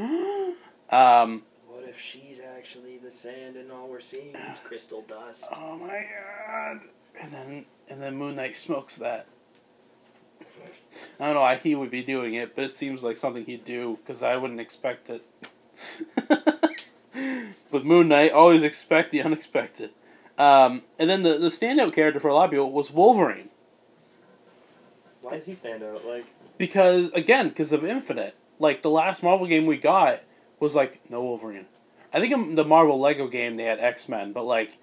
[0.89, 5.45] um, What if she's actually the sand and all we're seeing is crystal dust?
[5.55, 6.05] oh my
[6.47, 6.81] god!
[7.21, 9.27] And then and then Moon Knight smokes that.
[11.19, 13.65] I don't know why he would be doing it, but it seems like something he'd
[13.65, 15.23] do because I wouldn't expect it.
[17.71, 19.91] With Moon Knight, always expect the unexpected.
[20.37, 23.49] Um, and then the, the standout character for a lot of people was Wolverine.
[25.21, 26.05] Why does he stand out?
[26.05, 26.25] Like,
[26.57, 30.21] because again because of infinite like the last marvel game we got
[30.59, 31.65] was like no wolverine
[32.13, 34.77] i think in the marvel lego game they had x-men but like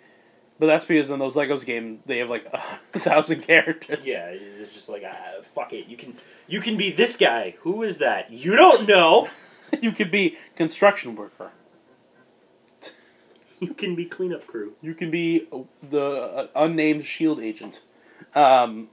[0.58, 2.46] but that's because in those legos game they have like
[2.94, 5.88] a thousand characters yeah, it's just like, ah, fuck it.
[5.88, 7.56] You can you can be this guy.
[7.62, 8.30] Who is that?
[8.30, 9.28] You don't know.
[9.82, 11.50] you could be construction worker
[13.68, 14.74] You can be cleanup crew.
[14.82, 15.46] you can be
[15.88, 17.82] the uh, unnamed shield agent
[18.34, 18.88] um,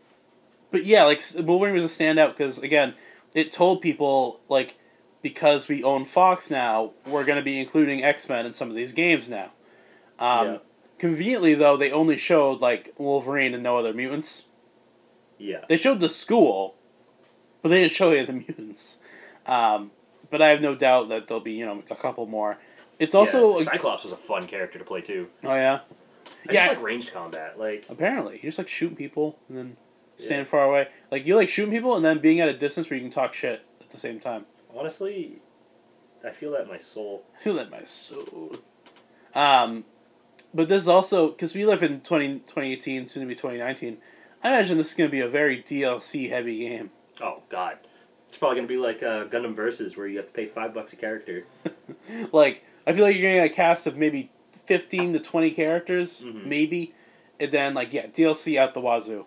[0.72, 2.94] but yeah like wolverine was a standout because again
[3.34, 4.78] it told people like
[5.22, 8.92] because we own fox now we're going to be including x-men in some of these
[8.94, 9.52] games now
[10.20, 10.58] um, Yeah.
[10.98, 14.46] conveniently though they only showed like wolverine and no other mutants
[15.38, 15.66] Yeah.
[15.68, 16.76] they showed the school
[17.62, 18.98] but they didn't show any of the mutants
[19.46, 19.92] um,
[20.30, 22.58] but i have no doubt that there'll be you know a couple more
[23.02, 25.28] it's also yeah, Cyclops was a fun character to play too.
[25.44, 25.80] oh yeah
[26.50, 26.66] I Yeah.
[26.68, 27.60] just like ranged combat.
[27.60, 29.78] Like, Apparently, you just like shooting people and then
[30.18, 30.52] stand Yeah.
[30.52, 30.88] far away.
[31.12, 33.34] Like you like shooting people and then being at a distance where you can talk
[33.34, 34.46] shit at the same time.
[34.76, 35.42] honestly,
[36.26, 37.26] I feel that in my soul.
[37.36, 38.56] I feel that in my soul.
[39.36, 39.86] Um,
[40.54, 43.98] but this is also because we live in 20, 2018, soon to be twenty nineteen.
[44.44, 46.90] I imagine this is going to be a very DLC heavy game.
[47.22, 47.78] Oh God,
[48.28, 50.92] it's probably gonna be like uh, Gundam Versus, where you have to pay five bucks
[50.94, 51.46] a character.
[52.34, 54.32] Like I feel like you're getting a cast of maybe
[54.66, 56.46] fifteen to twenty characters, Mhm.
[56.46, 56.94] maybe,
[57.40, 59.26] and then like yeah, DLC out the wazoo.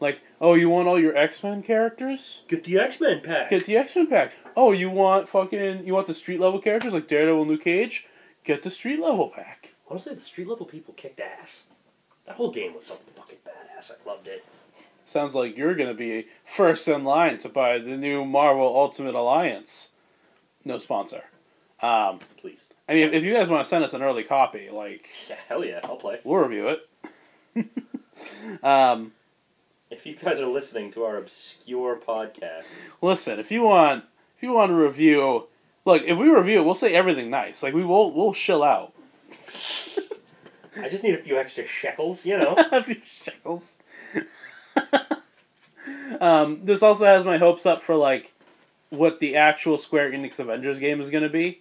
[0.00, 2.42] Like oh, you want all your X Men characters?
[2.48, 3.50] Get the X Men pack.
[3.50, 4.32] Get the X Men pack.
[4.56, 8.06] Oh, you want fucking you want the street level characters like Daredevil, Luke Cage?
[8.44, 9.74] Get the street level pack.
[9.88, 11.64] Honestly, the street level people kicked ass.
[12.26, 13.92] That whole game was so fucking badass.
[13.92, 14.44] I loved it.
[15.04, 19.90] Sounds like you're gonna be first in line to buy the new Marvel Ultimate Alliance.
[20.64, 21.24] No sponsor.
[21.80, 22.64] Um, Please.
[22.88, 25.64] I mean, if you guys want to send us an early copy, like Yeah, hell
[25.64, 26.20] yeah, I'll play.
[26.24, 26.68] we'll review
[27.54, 27.68] it.
[28.64, 29.12] um,
[29.90, 32.64] If you guys are listening to our obscure podcast,
[33.00, 34.04] listen, if you want,
[34.36, 35.46] if you want to review,
[35.84, 37.62] look, if we review it, we'll say everything nice.
[37.62, 38.92] Like we will, we'll chill out.
[40.82, 42.54] I just need a few extra shekels, you know.
[42.72, 43.76] a few shekels.
[46.20, 48.32] um, this also has my hopes up for like
[48.90, 51.60] what the actual Square Enix Avengers game is going to be.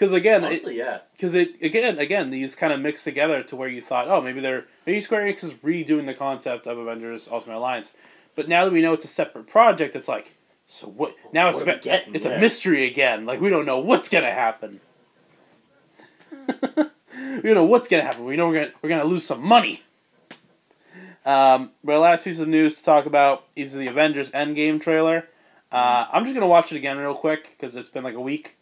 [0.00, 1.00] Because again, it, yeah.
[1.12, 4.40] because it again again these kind of mix together to where you thought oh maybe
[4.40, 7.92] they're maybe Square Enix is redoing the concept of Avengers Ultimate Alliance,
[8.34, 10.32] but now that we know it's a separate project, it's like
[10.66, 12.14] so what now it's What about- getting?
[12.14, 12.30] it's Yeah.
[12.32, 13.26] a mystery again.
[13.26, 14.80] Like we don't know what's gonna happen.
[16.32, 18.24] we don't know what's gonna happen.
[18.24, 19.82] We know we're gonna we're gonna lose some money.
[21.26, 25.28] Um, but our last piece of news to talk about is the Avengers Endgame trailer.
[25.70, 28.56] Uh, I'm just gonna watch it again real quick because it's been like a week.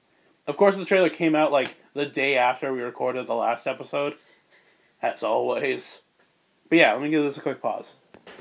[0.49, 4.15] Of course, the trailer came out like the day after we recorded the last episode,
[5.01, 6.03] as always.
[6.69, 7.95] But yeah, let me give this a quick pause.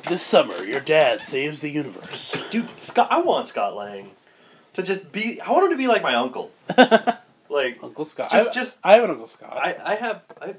[0.09, 2.35] This summer, your dad saves the universe.
[2.49, 4.11] Dude, Scott, I want Scott Lang
[4.73, 5.39] to just be.
[5.41, 6.51] I want him to be like my uncle.
[7.49, 8.29] Like, Uncle Scott.
[8.29, 9.55] Just- I, just- I have an Uncle Scott.
[9.55, 10.55] I, I have, I.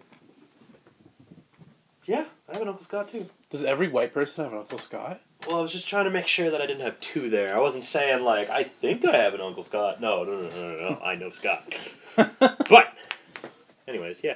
[2.06, 3.28] Yeah, I have an Uncle Scott too.
[3.50, 5.20] Does every white person have an Uncle Scott?
[5.48, 7.56] Well, I was just trying to make sure that I didn't have two there.
[7.56, 9.98] I wasn't saying like I think I have an Uncle Scott.
[9.98, 11.00] No, no, no, no, no, no.
[11.02, 11.64] I know Scott.
[12.16, 12.94] but,
[13.86, 14.34] anyways, yeah,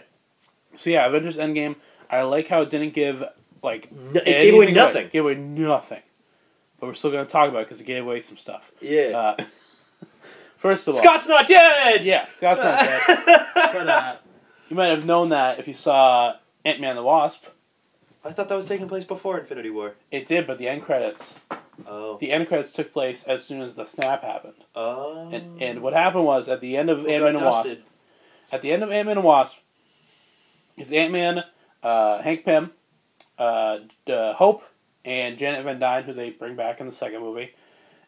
[0.74, 1.76] So yeah, Avengers Endgame.
[2.08, 3.22] I like how it didn't give
[3.62, 5.08] like No, it gave away anything nothing.
[5.12, 6.02] Gave away nothing.
[6.80, 8.72] But we're still gonna talk about it because it gave away some stuff.
[8.80, 9.34] yeah.
[9.38, 9.44] Uh,
[10.56, 12.04] first of all, Scott's not dead.
[12.04, 13.02] Yeah, Scott's not dead.
[13.54, 14.16] but uh,
[14.70, 17.44] you might have known that if you saw Ant Man the Wasp.
[18.24, 19.94] I thought that was taking place before Infinity War.
[20.10, 21.36] It did, but the end credits.
[21.86, 22.18] Oh.
[22.18, 24.64] The end credits took place as soon as the snap happened.
[24.74, 25.28] Oh.
[25.32, 27.78] And and what happened was at the end of Ant Man and Wasp.
[28.52, 29.58] At the end of Ant Man and Wasp,
[30.76, 31.44] it's Ant Man,
[31.82, 32.72] uh, Hank Pym,
[33.38, 34.62] uh, uh, Hope,
[35.04, 37.54] and Janet Van Dyne, who they bring back in the second movie,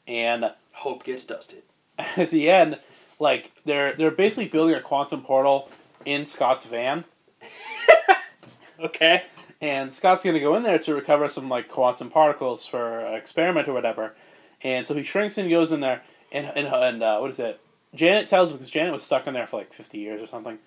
[0.07, 1.63] and Hope gets dusted.
[1.99, 2.79] at the end,
[3.19, 5.71] like they're they're basically building a quantum portal
[6.05, 7.05] in Scott's van,
[8.81, 9.25] Okay.
[9.65, 13.67] And Scott's gonna go in there to recover some like quantum particles for an experiment
[13.67, 14.15] or whatever,
[14.61, 17.59] and so he shrinks and goes in there, and and, and uh, what is it?
[17.95, 20.59] Janet tells him because Janet was stuck in there for like fifty years or something,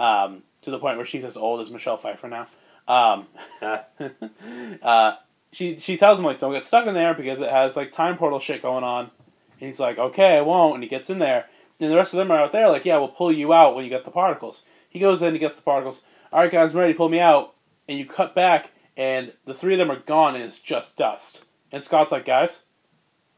[0.00, 2.48] um, to the point where she's as old as Michelle Pfeiffer now.
[2.88, 3.28] Um,
[4.82, 5.12] uh,
[5.52, 8.16] she she tells him like don't get stuck in there because it has like time
[8.18, 9.12] portal shit going on,
[9.60, 11.46] and he's like okay I won't, and he gets in there,
[11.78, 13.84] and the rest of them are out there like yeah we'll pull you out when
[13.84, 14.64] you get the particles.
[14.88, 16.02] He goes in, he gets the particles.
[16.32, 16.94] All right guys, I'm ready.
[16.94, 17.54] To pull me out,
[17.90, 21.44] and you cut back, and the three of them are gone, and it's just dust.
[21.72, 22.62] And Scott's like guys,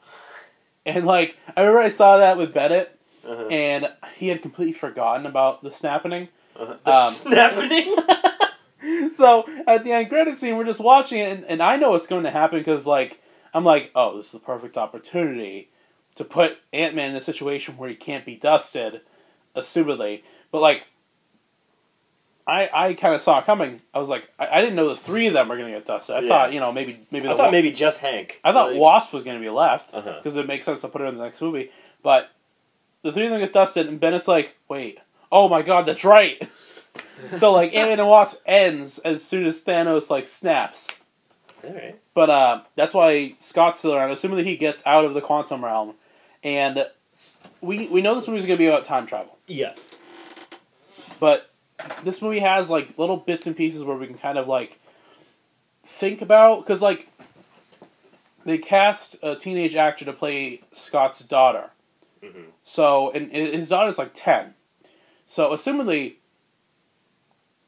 [0.86, 3.46] and like I remember I saw that with Bennett, Uh-huh.
[3.48, 6.28] and he had completely forgotten about the snapping.
[6.57, 6.76] Uh-huh.
[6.84, 7.12] The Um,
[8.82, 9.11] snapping.
[9.12, 12.07] so at the end credit scene, we're just watching it, and, and I know what's
[12.07, 13.20] going to happen because like
[13.55, 15.68] I'm like, oh, this is the perfect opportunity
[16.16, 19.00] to put Ant Man in a situation where he can't be dusted,
[19.57, 20.22] assumedly.
[20.50, 20.84] But like,
[22.47, 23.80] I I kind of saw it coming.
[23.95, 25.86] I was like, I, I didn't know the three of them were going to get
[25.86, 26.16] dusted.
[26.16, 26.28] I Yeah.
[26.28, 28.40] thought you know maybe maybe I thought Wa- maybe just Hank.
[28.45, 30.14] I thought Like- Wasp was going to be left Uh-huh.
[30.18, 31.70] because it makes sense to put her in the next movie.
[32.03, 32.30] But
[33.03, 34.99] the three of them get dusted, and Bennett's like, wait,
[35.30, 36.40] oh my god, that's right.
[37.36, 40.88] so like Ant Man and Wasp ends as soon as Thanos like snaps.
[41.64, 41.97] All right.
[42.14, 45.64] But uh, that's why Scott's still around, assuming that he gets out of the quantum
[45.64, 45.95] realm.
[46.43, 46.86] And
[47.61, 49.74] we we know this movie's gonna be about time travel, Yeah.
[51.20, 51.51] but
[52.05, 54.78] this movie has like little bits and pieces where we can kind of like
[55.85, 57.09] think about because like
[58.45, 61.70] they cast a teenage actor to play Scott's daughter.
[62.22, 62.47] Mhm.
[62.64, 64.55] So and his daughter's like ten.
[65.26, 66.16] So assumedly,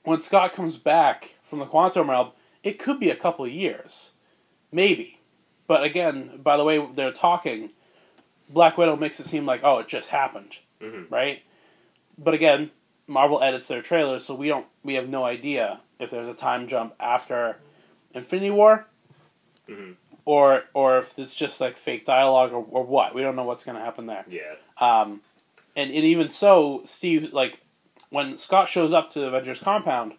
[0.03, 2.31] when Scott comes back from the quantum realm,
[2.63, 4.13] it could be a couple of years,
[4.71, 5.19] maybe.
[5.67, 7.73] But again, by the way they're talking,
[8.51, 11.11] Black Widow makes it seem like oh it just happened, Mhm.
[11.11, 11.43] right?
[12.19, 12.71] But again,
[13.07, 16.67] Marvel edits their trailers, so we don't we have no idea if there's a time
[16.69, 17.59] jump after
[18.15, 18.87] Infinity War,
[19.69, 19.97] Mhm.
[20.25, 23.15] or or if it's just like fake dialogue or, or what.
[23.15, 24.25] We don't know what's gonna happen there.
[24.29, 24.55] Yeah.
[24.79, 25.21] Um,
[25.77, 27.61] and, and even so, Steve like
[28.11, 30.15] when Scott shows up to Avengers compound,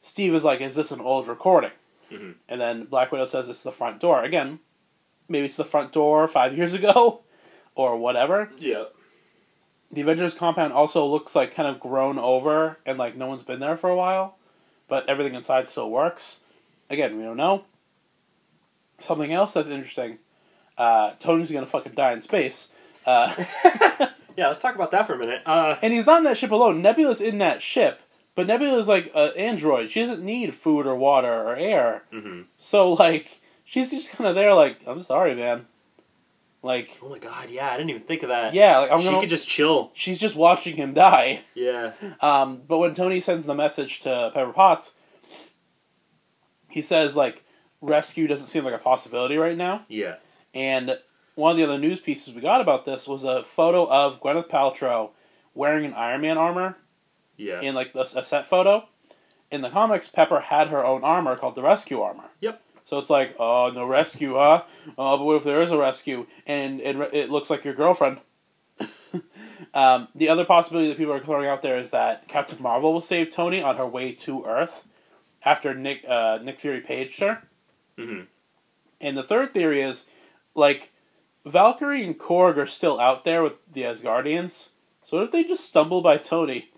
[0.00, 1.70] Steve is like, "Is this an old recording?"
[2.10, 2.34] Mhm.
[2.48, 4.58] And then Black Widow says it's the front door again.
[5.28, 7.20] Maybe it's the front door five years ago,
[7.74, 8.50] or whatever.
[8.58, 8.84] Yeah.
[9.94, 13.60] The Avengers compound also looks like kind of grown over and like no one's been
[13.60, 14.36] there for a while,
[14.88, 16.40] but everything inside still works.
[16.90, 17.64] Again, we don't know.
[18.98, 20.18] Something else that's interesting.
[20.78, 22.68] Uh, Tony's gonna fucking die in space.
[23.06, 23.32] Uh,
[24.36, 25.42] Yeah, let's talk about that for a minute.
[25.46, 26.82] Uh, and he's not in that ship alone.
[26.82, 28.02] Nebula's in that ship,
[28.34, 29.90] but Nebula's like an android.
[29.92, 32.02] She doesn't need food or water or air.
[32.12, 32.46] mhm.
[32.58, 34.52] So like she's just kind of there.
[34.52, 35.66] Like I'm sorry, man.
[36.64, 38.54] Like Oh my god, yeah, I didn't even think of that.
[38.54, 39.20] yeah, like I'm she gonna.
[39.20, 39.90] could just chill.
[39.94, 41.42] She's just watching him die.
[41.54, 41.92] Yeah.
[42.22, 44.94] Um, but when Tony sends the message to Pepper Potts,
[46.70, 47.44] he says like
[47.80, 49.84] rescue doesn't seem like a possibility right now.
[49.88, 50.16] Yeah.
[50.54, 50.98] And
[51.34, 54.48] one of the other news pieces we got about this was a photo of Gwyneth
[54.48, 55.10] Paltrow
[55.54, 56.78] wearing an Iron Man armor
[57.36, 57.60] Yeah.
[57.60, 58.88] in like a, a set photo.
[59.50, 62.30] In the comics, Pepper had her own armor called the Rescue Armor.
[62.40, 62.60] Yep.
[62.84, 64.64] So it's like, oh, no rescue, huh?
[64.98, 68.18] Oh, but what if there is a rescue and it, it looks like your girlfriend?
[69.74, 73.00] um, the other possibility that people are throwing out there is that Captain Marvel will
[73.00, 74.84] save Tony on her way to Earth
[75.44, 77.42] after Nick uh, Nick Fury paged her.
[77.98, 78.26] Mhm.
[79.00, 80.06] And the third theory is,
[80.54, 80.92] like,
[81.44, 84.70] Valkyrie and Korg are still out there with the Asgardians.
[85.02, 86.70] So what if they just stumble by Tony?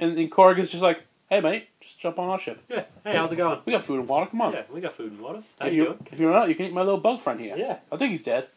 [0.00, 2.60] And, and Korg is just like, hey, mate, just jump on our ship.
[2.68, 2.84] Yeah.
[3.04, 3.60] Hey, how's it going?
[3.64, 4.52] We got food and water, come on.
[4.52, 5.42] Yeah, we got food and water.
[5.60, 6.06] How if, you doing?
[6.10, 7.56] if you run out, you can eat my little bug friend here.
[7.56, 7.78] Yeah.
[7.92, 8.48] I think he's dead.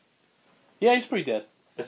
[0.79, 1.45] Yeah, he's pretty dead.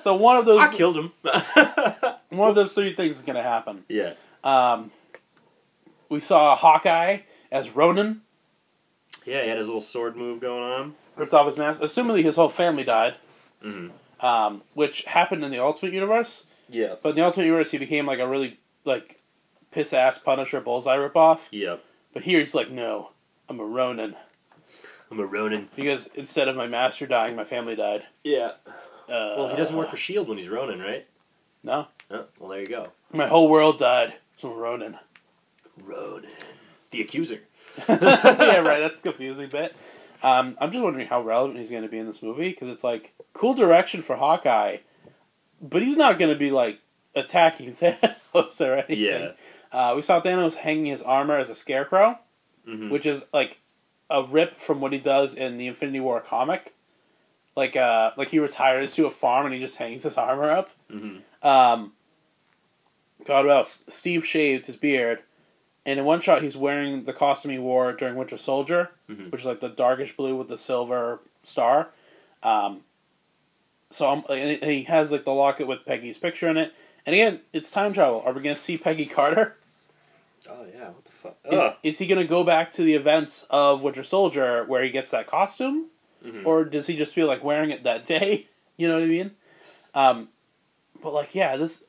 [0.00, 1.12] so one of those I killed him.
[2.30, 3.84] one of those three things is gonna happen.
[3.88, 4.14] yeah.
[4.42, 4.90] Um,
[6.08, 7.18] we saw Hawkeye
[7.52, 8.22] as Ronin
[9.26, 10.94] Yeah, he had his little sword move going on.
[11.16, 11.80] ripped off his mask.
[11.80, 13.14] Assumingly his whole family died,
[13.64, 14.24] Mm-hmm.
[14.24, 16.44] um, which happened in the Ultimate Universe.
[16.70, 16.94] Yeah.
[17.02, 19.19] But in the Ultimate Universe, he became like a really like
[19.70, 21.48] piss ass Punisher Bullseye ripoff.
[21.52, 21.84] Yep.
[22.12, 23.10] But here he's like, no,
[23.48, 24.16] I'm a Ronin
[25.10, 25.68] I'm a Ronin.
[25.74, 28.04] because instead of my master dying, my family died.
[28.24, 28.52] Yeah.
[29.08, 31.06] Uh, Well, he doesn't work for Shield when he's Ronin, right?
[31.62, 32.92] No, Oh, well, there you go.
[33.12, 34.14] my whole world died.
[34.36, 34.96] So a Ronin.
[35.82, 36.30] Ronin.
[36.90, 37.40] The accuser.
[37.88, 38.80] yeah, right.
[38.80, 39.74] That's the confusing bit.
[40.22, 42.84] Um, I'm just wondering how relevant he's going to be in this movie because it's
[42.84, 44.78] like cool direction for Hawkeye,
[45.60, 46.80] but he's not going to be like
[47.14, 48.98] attacking Thanos or anything.
[48.98, 49.30] Yeah.
[49.72, 52.18] Uh, we saw Thanos hanging his armor as a scarecrow,
[52.68, 52.90] Mm-hmm.
[52.90, 53.58] which is like
[54.10, 56.74] a rip from what he does in the Infinity War comic.
[57.56, 60.70] Like, uh, like he retires to a farm and he just hangs his armor up.
[60.92, 61.46] Mm-hmm.
[61.46, 61.92] Um,
[63.24, 63.84] God, what else?
[63.88, 65.20] Steve shaved his beard,
[65.86, 69.30] and in one shot, he's wearing the costume he wore during Winter Soldier, Mhm.
[69.32, 71.88] which is like the darkish blue with the silver star.
[72.42, 72.82] Um,
[73.90, 76.72] so I'm, and he has like the locket with Peggy's picture in it.
[77.06, 78.22] And again, it's time travel.
[78.24, 79.56] Are we gonna see Peggy Carter?
[80.50, 80.88] Oh yeah.
[80.88, 81.36] What the fuck?
[81.84, 85.10] Is, is he gonna go back to the events of Winter Soldier where he gets
[85.10, 85.86] that costume,
[86.24, 86.44] Mhm.
[86.44, 88.46] or does he just feel like wearing it that day?
[88.76, 89.30] You know what I mean?
[89.94, 90.28] Um,
[91.02, 91.84] but like, yeah, this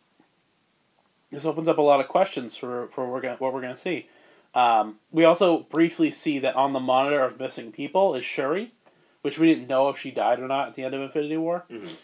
[1.31, 3.77] this opens up a lot of questions for for what we're gonna, what we're gonna
[3.77, 4.09] see.
[4.53, 8.73] Um, we also briefly see that on the monitor of missing people is Shuri,
[9.21, 11.63] which we didn't know if she died or not at the end of Infinity War.
[11.71, 11.97] Mhm.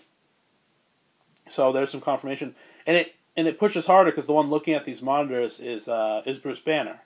[1.49, 2.55] So there's some confirmation,
[2.86, 6.24] and it and it pushes harder because the one looking at these monitors is uh,
[6.26, 7.02] is Bruce Banner,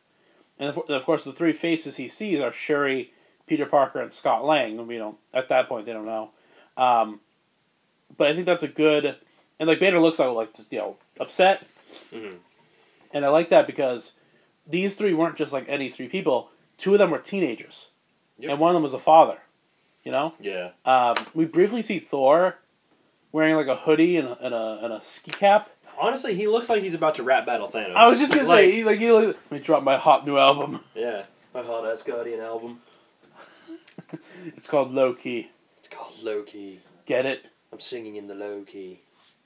[0.57, 3.13] and of, of course the three faces he sees are Shuri,
[3.45, 4.79] Peter Parker, and Scott Lang.
[4.79, 6.31] And we don't at that point they don't know,
[6.77, 7.19] um,
[8.17, 9.17] but I think that's a good
[9.59, 11.63] and like Banner looks like like just you know upset,
[12.11, 12.37] Mhm.
[13.13, 14.13] and I like that because
[14.65, 16.49] these three weren't just like any three people.
[16.77, 17.89] Two of them were teenagers,
[18.39, 18.51] Yep.
[18.51, 19.39] and one of them was a father.
[20.03, 20.71] You know, Yeah.
[20.83, 22.57] um, we briefly see Thor
[23.31, 25.69] wearing like a hoodie and a, and a, and a ski cap.
[26.01, 27.95] Honestly, he looks like he's about to rap battle Thanos.
[27.95, 30.25] I was just gonna Like, say, he, like, he, like, let me drop my hot
[30.25, 30.81] new album.
[30.95, 31.23] Yeah.
[31.53, 32.79] My hot ass Guardian album.
[34.55, 35.49] It's called Low Key.
[35.77, 36.79] It's called Low Key.
[37.05, 37.45] Get it?
[37.71, 39.01] I'm singing in the low key.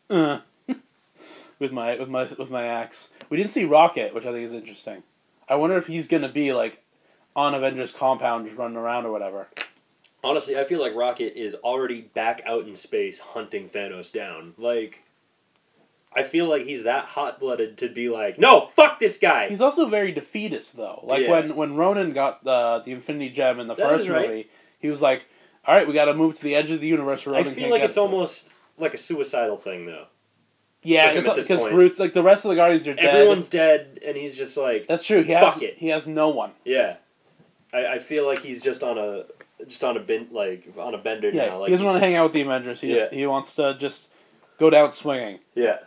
[0.10, 0.40] Uh.
[1.60, 3.10] with my with my with my axe.
[3.30, 5.04] We didn't see Rocket, which I think is interesting.
[5.50, 6.84] I wonder if he's gonna be like
[7.36, 9.48] on Avengers compound, just running around or whatever.
[10.24, 14.54] Honestly, I feel like Rocket is already back out in space hunting Thanos down.
[14.58, 15.04] Like,
[16.16, 19.50] I feel like he's that hot blooded to be like, no, fuck this guy.
[19.50, 21.02] He's also very defeatist though.
[21.04, 21.32] Like Yeah.
[21.32, 24.28] when when Ronan got the the Infinity Gem in the That first right.
[24.28, 24.50] movie,
[24.80, 25.26] he was like,
[25.66, 27.70] "All right, we got to move to the edge of the universe." Where I feel
[27.70, 30.06] like it's to us." almost like a suicidal thing, though.
[30.84, 31.74] Yeah, because uh, point.
[31.74, 33.06] Groot's like the rest of the Guardians are dead.
[33.06, 35.24] Everyone's dead, and he's just like, That's true.
[35.24, 35.78] He has Fuck it.
[35.78, 36.52] he has no one.
[36.64, 36.98] yeah.
[37.74, 39.24] I, I feel like he's just on a
[39.68, 41.60] just on a bin like on a bender Yeah, now.
[41.60, 42.80] Like he doesn't want to hang out with the Avengers.
[42.82, 44.10] He just, he wants to just
[44.60, 45.40] go down swinging.
[45.56, 45.80] Yeah,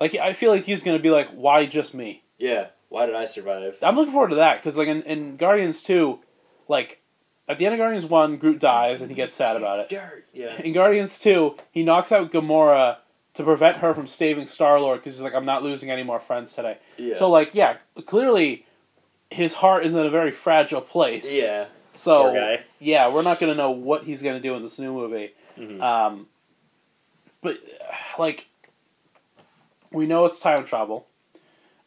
[0.00, 2.22] Like I feel like he's gonna be like, why just me?
[2.38, 2.68] yeah.
[2.88, 3.78] Why did I survive?
[3.82, 6.18] I'm looking forward to that because like in, in Guardians two,
[6.66, 7.00] like
[7.48, 9.88] at the end of Guardians one, Groot dies and he gets sad about it.
[9.88, 10.24] Dirt.
[10.32, 10.60] Yeah.
[10.60, 12.96] In Guardians two, he knocks out Gamora
[13.34, 16.18] to prevent her from staving Star Lord because he's like, I'm not losing any more
[16.18, 16.78] friends today.
[16.96, 17.14] Yeah.
[17.14, 17.76] So like, yeah,
[18.06, 18.66] clearly
[19.30, 21.32] his heart is in a very fragile place.
[21.32, 21.66] yeah.
[21.92, 25.32] So yeah, we're not gonna know what he's gonna do in this new movie.
[25.56, 25.80] Mhm.
[25.80, 26.26] Um,
[27.40, 27.58] but
[28.18, 28.48] like,
[29.92, 31.06] we know it's time travel.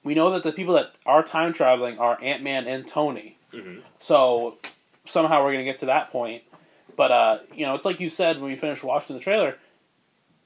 [0.04, 3.38] We know that the people that are time traveling are Ant Man and Tony.
[3.52, 3.82] Mhm.
[4.00, 4.58] So
[5.06, 6.44] somehow we're gonna get to that point.
[6.96, 9.58] But uh, you know, it's like you said when we finished watching the trailer.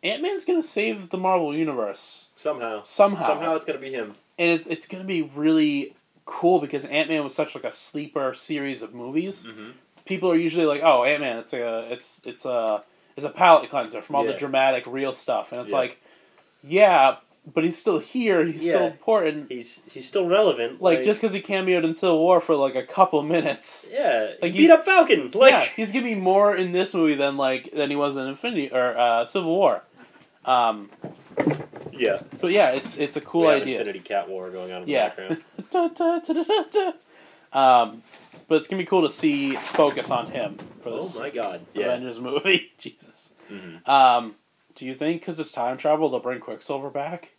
[0.04, 2.84] Ant Man's gonna save the Marvel universe Somehow.
[2.84, 4.14] somehow, Somehow it's gonna be him.
[4.38, 5.96] and it's it's gonna be really
[6.26, 9.72] cool because Ant Man was such like a sleeper series of movies Mm-hmm.
[10.06, 12.84] people are usually like, "Oh, Ant Man, it's a it's it's a
[13.16, 15.80] it's a palate cleanser from all the dramatic, real stuff," and it's Yeah.
[15.80, 16.02] like,
[16.64, 17.16] yeah,
[17.54, 18.44] but he's still here.
[18.46, 19.50] He's still important.
[19.52, 20.82] He's he's still relevant.
[20.82, 24.52] Like, just because he cameoed in Civil War for like a couple minutes, yeah, like,
[24.54, 25.32] he beat up Falcon.
[25.34, 28.28] Like yeah, he's gonna be more in this movie than like than he was in
[28.28, 29.84] Infinity or uh, Civil War.
[30.46, 30.90] Um,
[31.92, 32.22] yeah.
[32.42, 33.80] but yeah, it's it's a cool we have idea.
[33.80, 35.10] Infinity Cat War going on in Yeah.
[35.10, 36.94] the background.
[37.54, 38.04] Um,
[38.50, 41.66] but it's gonna be cool to see focus on him for oh my god.
[41.74, 41.86] Yeah.
[41.88, 42.72] Avengers movie.
[42.78, 43.32] Jesus.
[43.50, 43.88] Mhm.
[43.88, 44.36] Um,
[44.76, 47.34] do you think because it's time travel they'll bring Quicksilver back?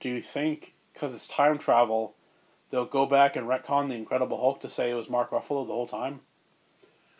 [0.00, 2.14] Do you think because it's time travel
[2.70, 5.72] they'll go back and retcon the Incredible Hulk to say it was Mark Ruffalo the
[5.72, 6.20] whole time?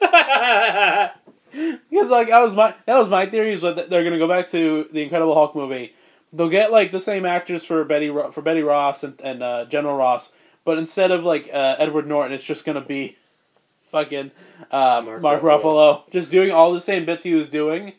[1.53, 4.49] Because like that was my that was my theory is that they're gonna go back
[4.51, 5.95] to the Incredible Hulk movie.
[6.33, 9.97] They'll get like the same actors for Betty for Betty Ross and, and uh, General
[9.97, 10.33] Ross,
[10.64, 13.16] but instead of like uh, Edward Norton, it's just gonna be
[13.91, 14.31] fucking
[14.70, 15.62] uh, Mark, Mark Ruffalo.
[15.62, 16.11] Ruffalo.
[16.12, 17.95] just doing all the same bits he was doing,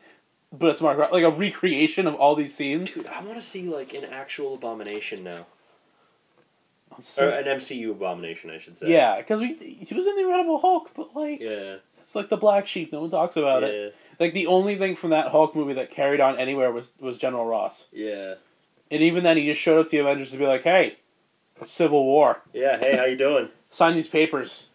[0.51, 2.93] but it's Mark Ruff- like a recreation of all these scenes.
[2.93, 5.45] Dude, I want to see like an actual abomination now,
[6.95, 8.89] I'm so- or an MCU abomination, I should say.
[8.91, 11.77] yeah, because we he was in the Incredible Hulk, but like Yeah.
[11.99, 12.91] it's like the black sheep.
[12.91, 13.95] No one talks about it.
[14.19, 17.45] Like the only thing from that Hulk movie that carried on anywhere was was General
[17.45, 17.87] Ross.
[17.91, 18.35] Yeah.
[18.91, 20.97] And even then, he just showed up to the Avengers to be like, "Hey,
[21.63, 22.41] Civil War.
[22.53, 22.77] Yeah.
[22.77, 23.47] Hey, how you doing?
[23.69, 24.67] Sign these papers."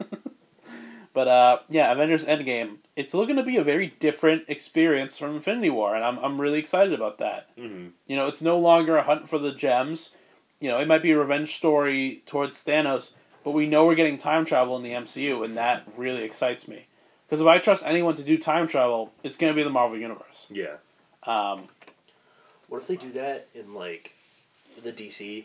[1.12, 2.76] but uh, yeah, Avengers Endgame.
[2.96, 6.58] It's looking to be a very different experience from Infinity War, and I'm I'm really
[6.58, 7.54] excited about that.
[7.56, 7.88] mm-hmm.
[8.06, 10.10] You know, it's no longer a hunt for the gems.
[10.60, 13.10] You know, it might be a revenge story towards Thanos,
[13.42, 16.86] but we know we're getting time travel in the MCU, and that really excites me.
[17.26, 19.98] Because if I trust anyone to do time travel, it's going to be the Marvel
[19.98, 20.46] Universe.
[20.50, 20.76] Yeah.
[21.24, 21.68] Um,
[22.68, 24.14] What if they do that in like
[24.82, 25.44] the DC?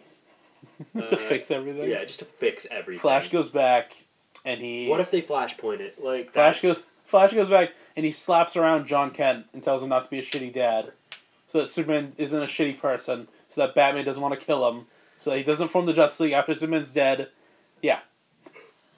[0.94, 1.90] to Uh, fix everything.
[1.90, 3.02] Yeah, just to fix everything.
[3.02, 4.04] Flash goes back,
[4.46, 6.04] and he What if they flashpoint it?
[6.04, 9.82] Like Flash that's- goes Flash goes back, and he slaps around John Kent and tells
[9.82, 10.92] him not to be a shitty dad,
[11.48, 14.86] so that Superman isn't a shitty person, so that Batman doesn't want to kill him,
[15.18, 17.30] so that he doesn't form the Justice League after Superman's dead.
[17.82, 18.02] Yeah.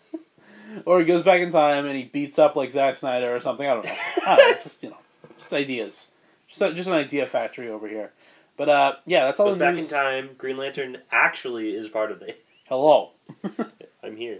[0.85, 3.65] or he goes back in time and he beats up like Zack Snyder or something.
[3.65, 3.95] I don't know.
[4.27, 4.57] I don't know.
[4.63, 4.97] Just you know,
[5.37, 6.07] just ideas.
[6.49, 8.11] Just a, just an idea factory over here.
[8.57, 9.91] But uh, yeah, that's all goes the back news.
[9.91, 10.29] in time.
[10.37, 12.35] Green Lantern actually is part of the.
[12.65, 13.11] Hello.
[14.03, 14.39] I'm here.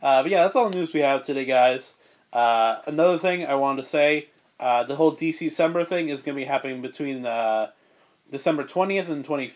[0.00, 1.94] Uh, but yeah, that's all the news we have today, guys.
[2.32, 4.28] Uh, another thing I wanted to say:
[4.58, 7.70] uh, the whole DC December thing is going to be happening between uh,
[8.30, 9.50] December twentieth and twenty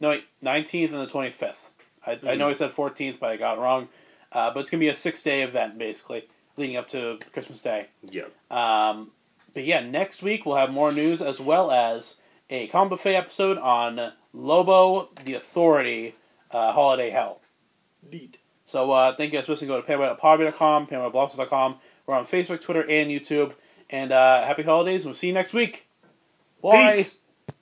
[0.00, 1.72] no nineteenth and the twenty fifth.
[2.06, 3.88] I, I know I said fourteenth, but I got it wrong.
[4.32, 7.58] Uh, but it's going to be a six day event basically, leading up to Christmas
[7.60, 7.88] Day.
[8.02, 8.24] Yeah.
[8.50, 9.12] Um,
[9.54, 12.16] but yeah, next week we'll have more news as well as
[12.50, 16.14] a Comic Buffet episode on Lobo, the Authority,
[16.50, 17.40] uh, Holiday Hell.
[18.10, 18.38] Neat.
[18.64, 19.68] So uh, thank you guys for listening.
[19.68, 21.76] Go to payway.podby.com, payway.blogs.com.
[22.06, 23.54] We're on Facebook, Twitter, and YouTube.
[23.90, 25.04] And uh, happy holidays.
[25.04, 25.88] We'll see you next week.
[26.62, 26.96] Bye.
[26.96, 27.16] Peace.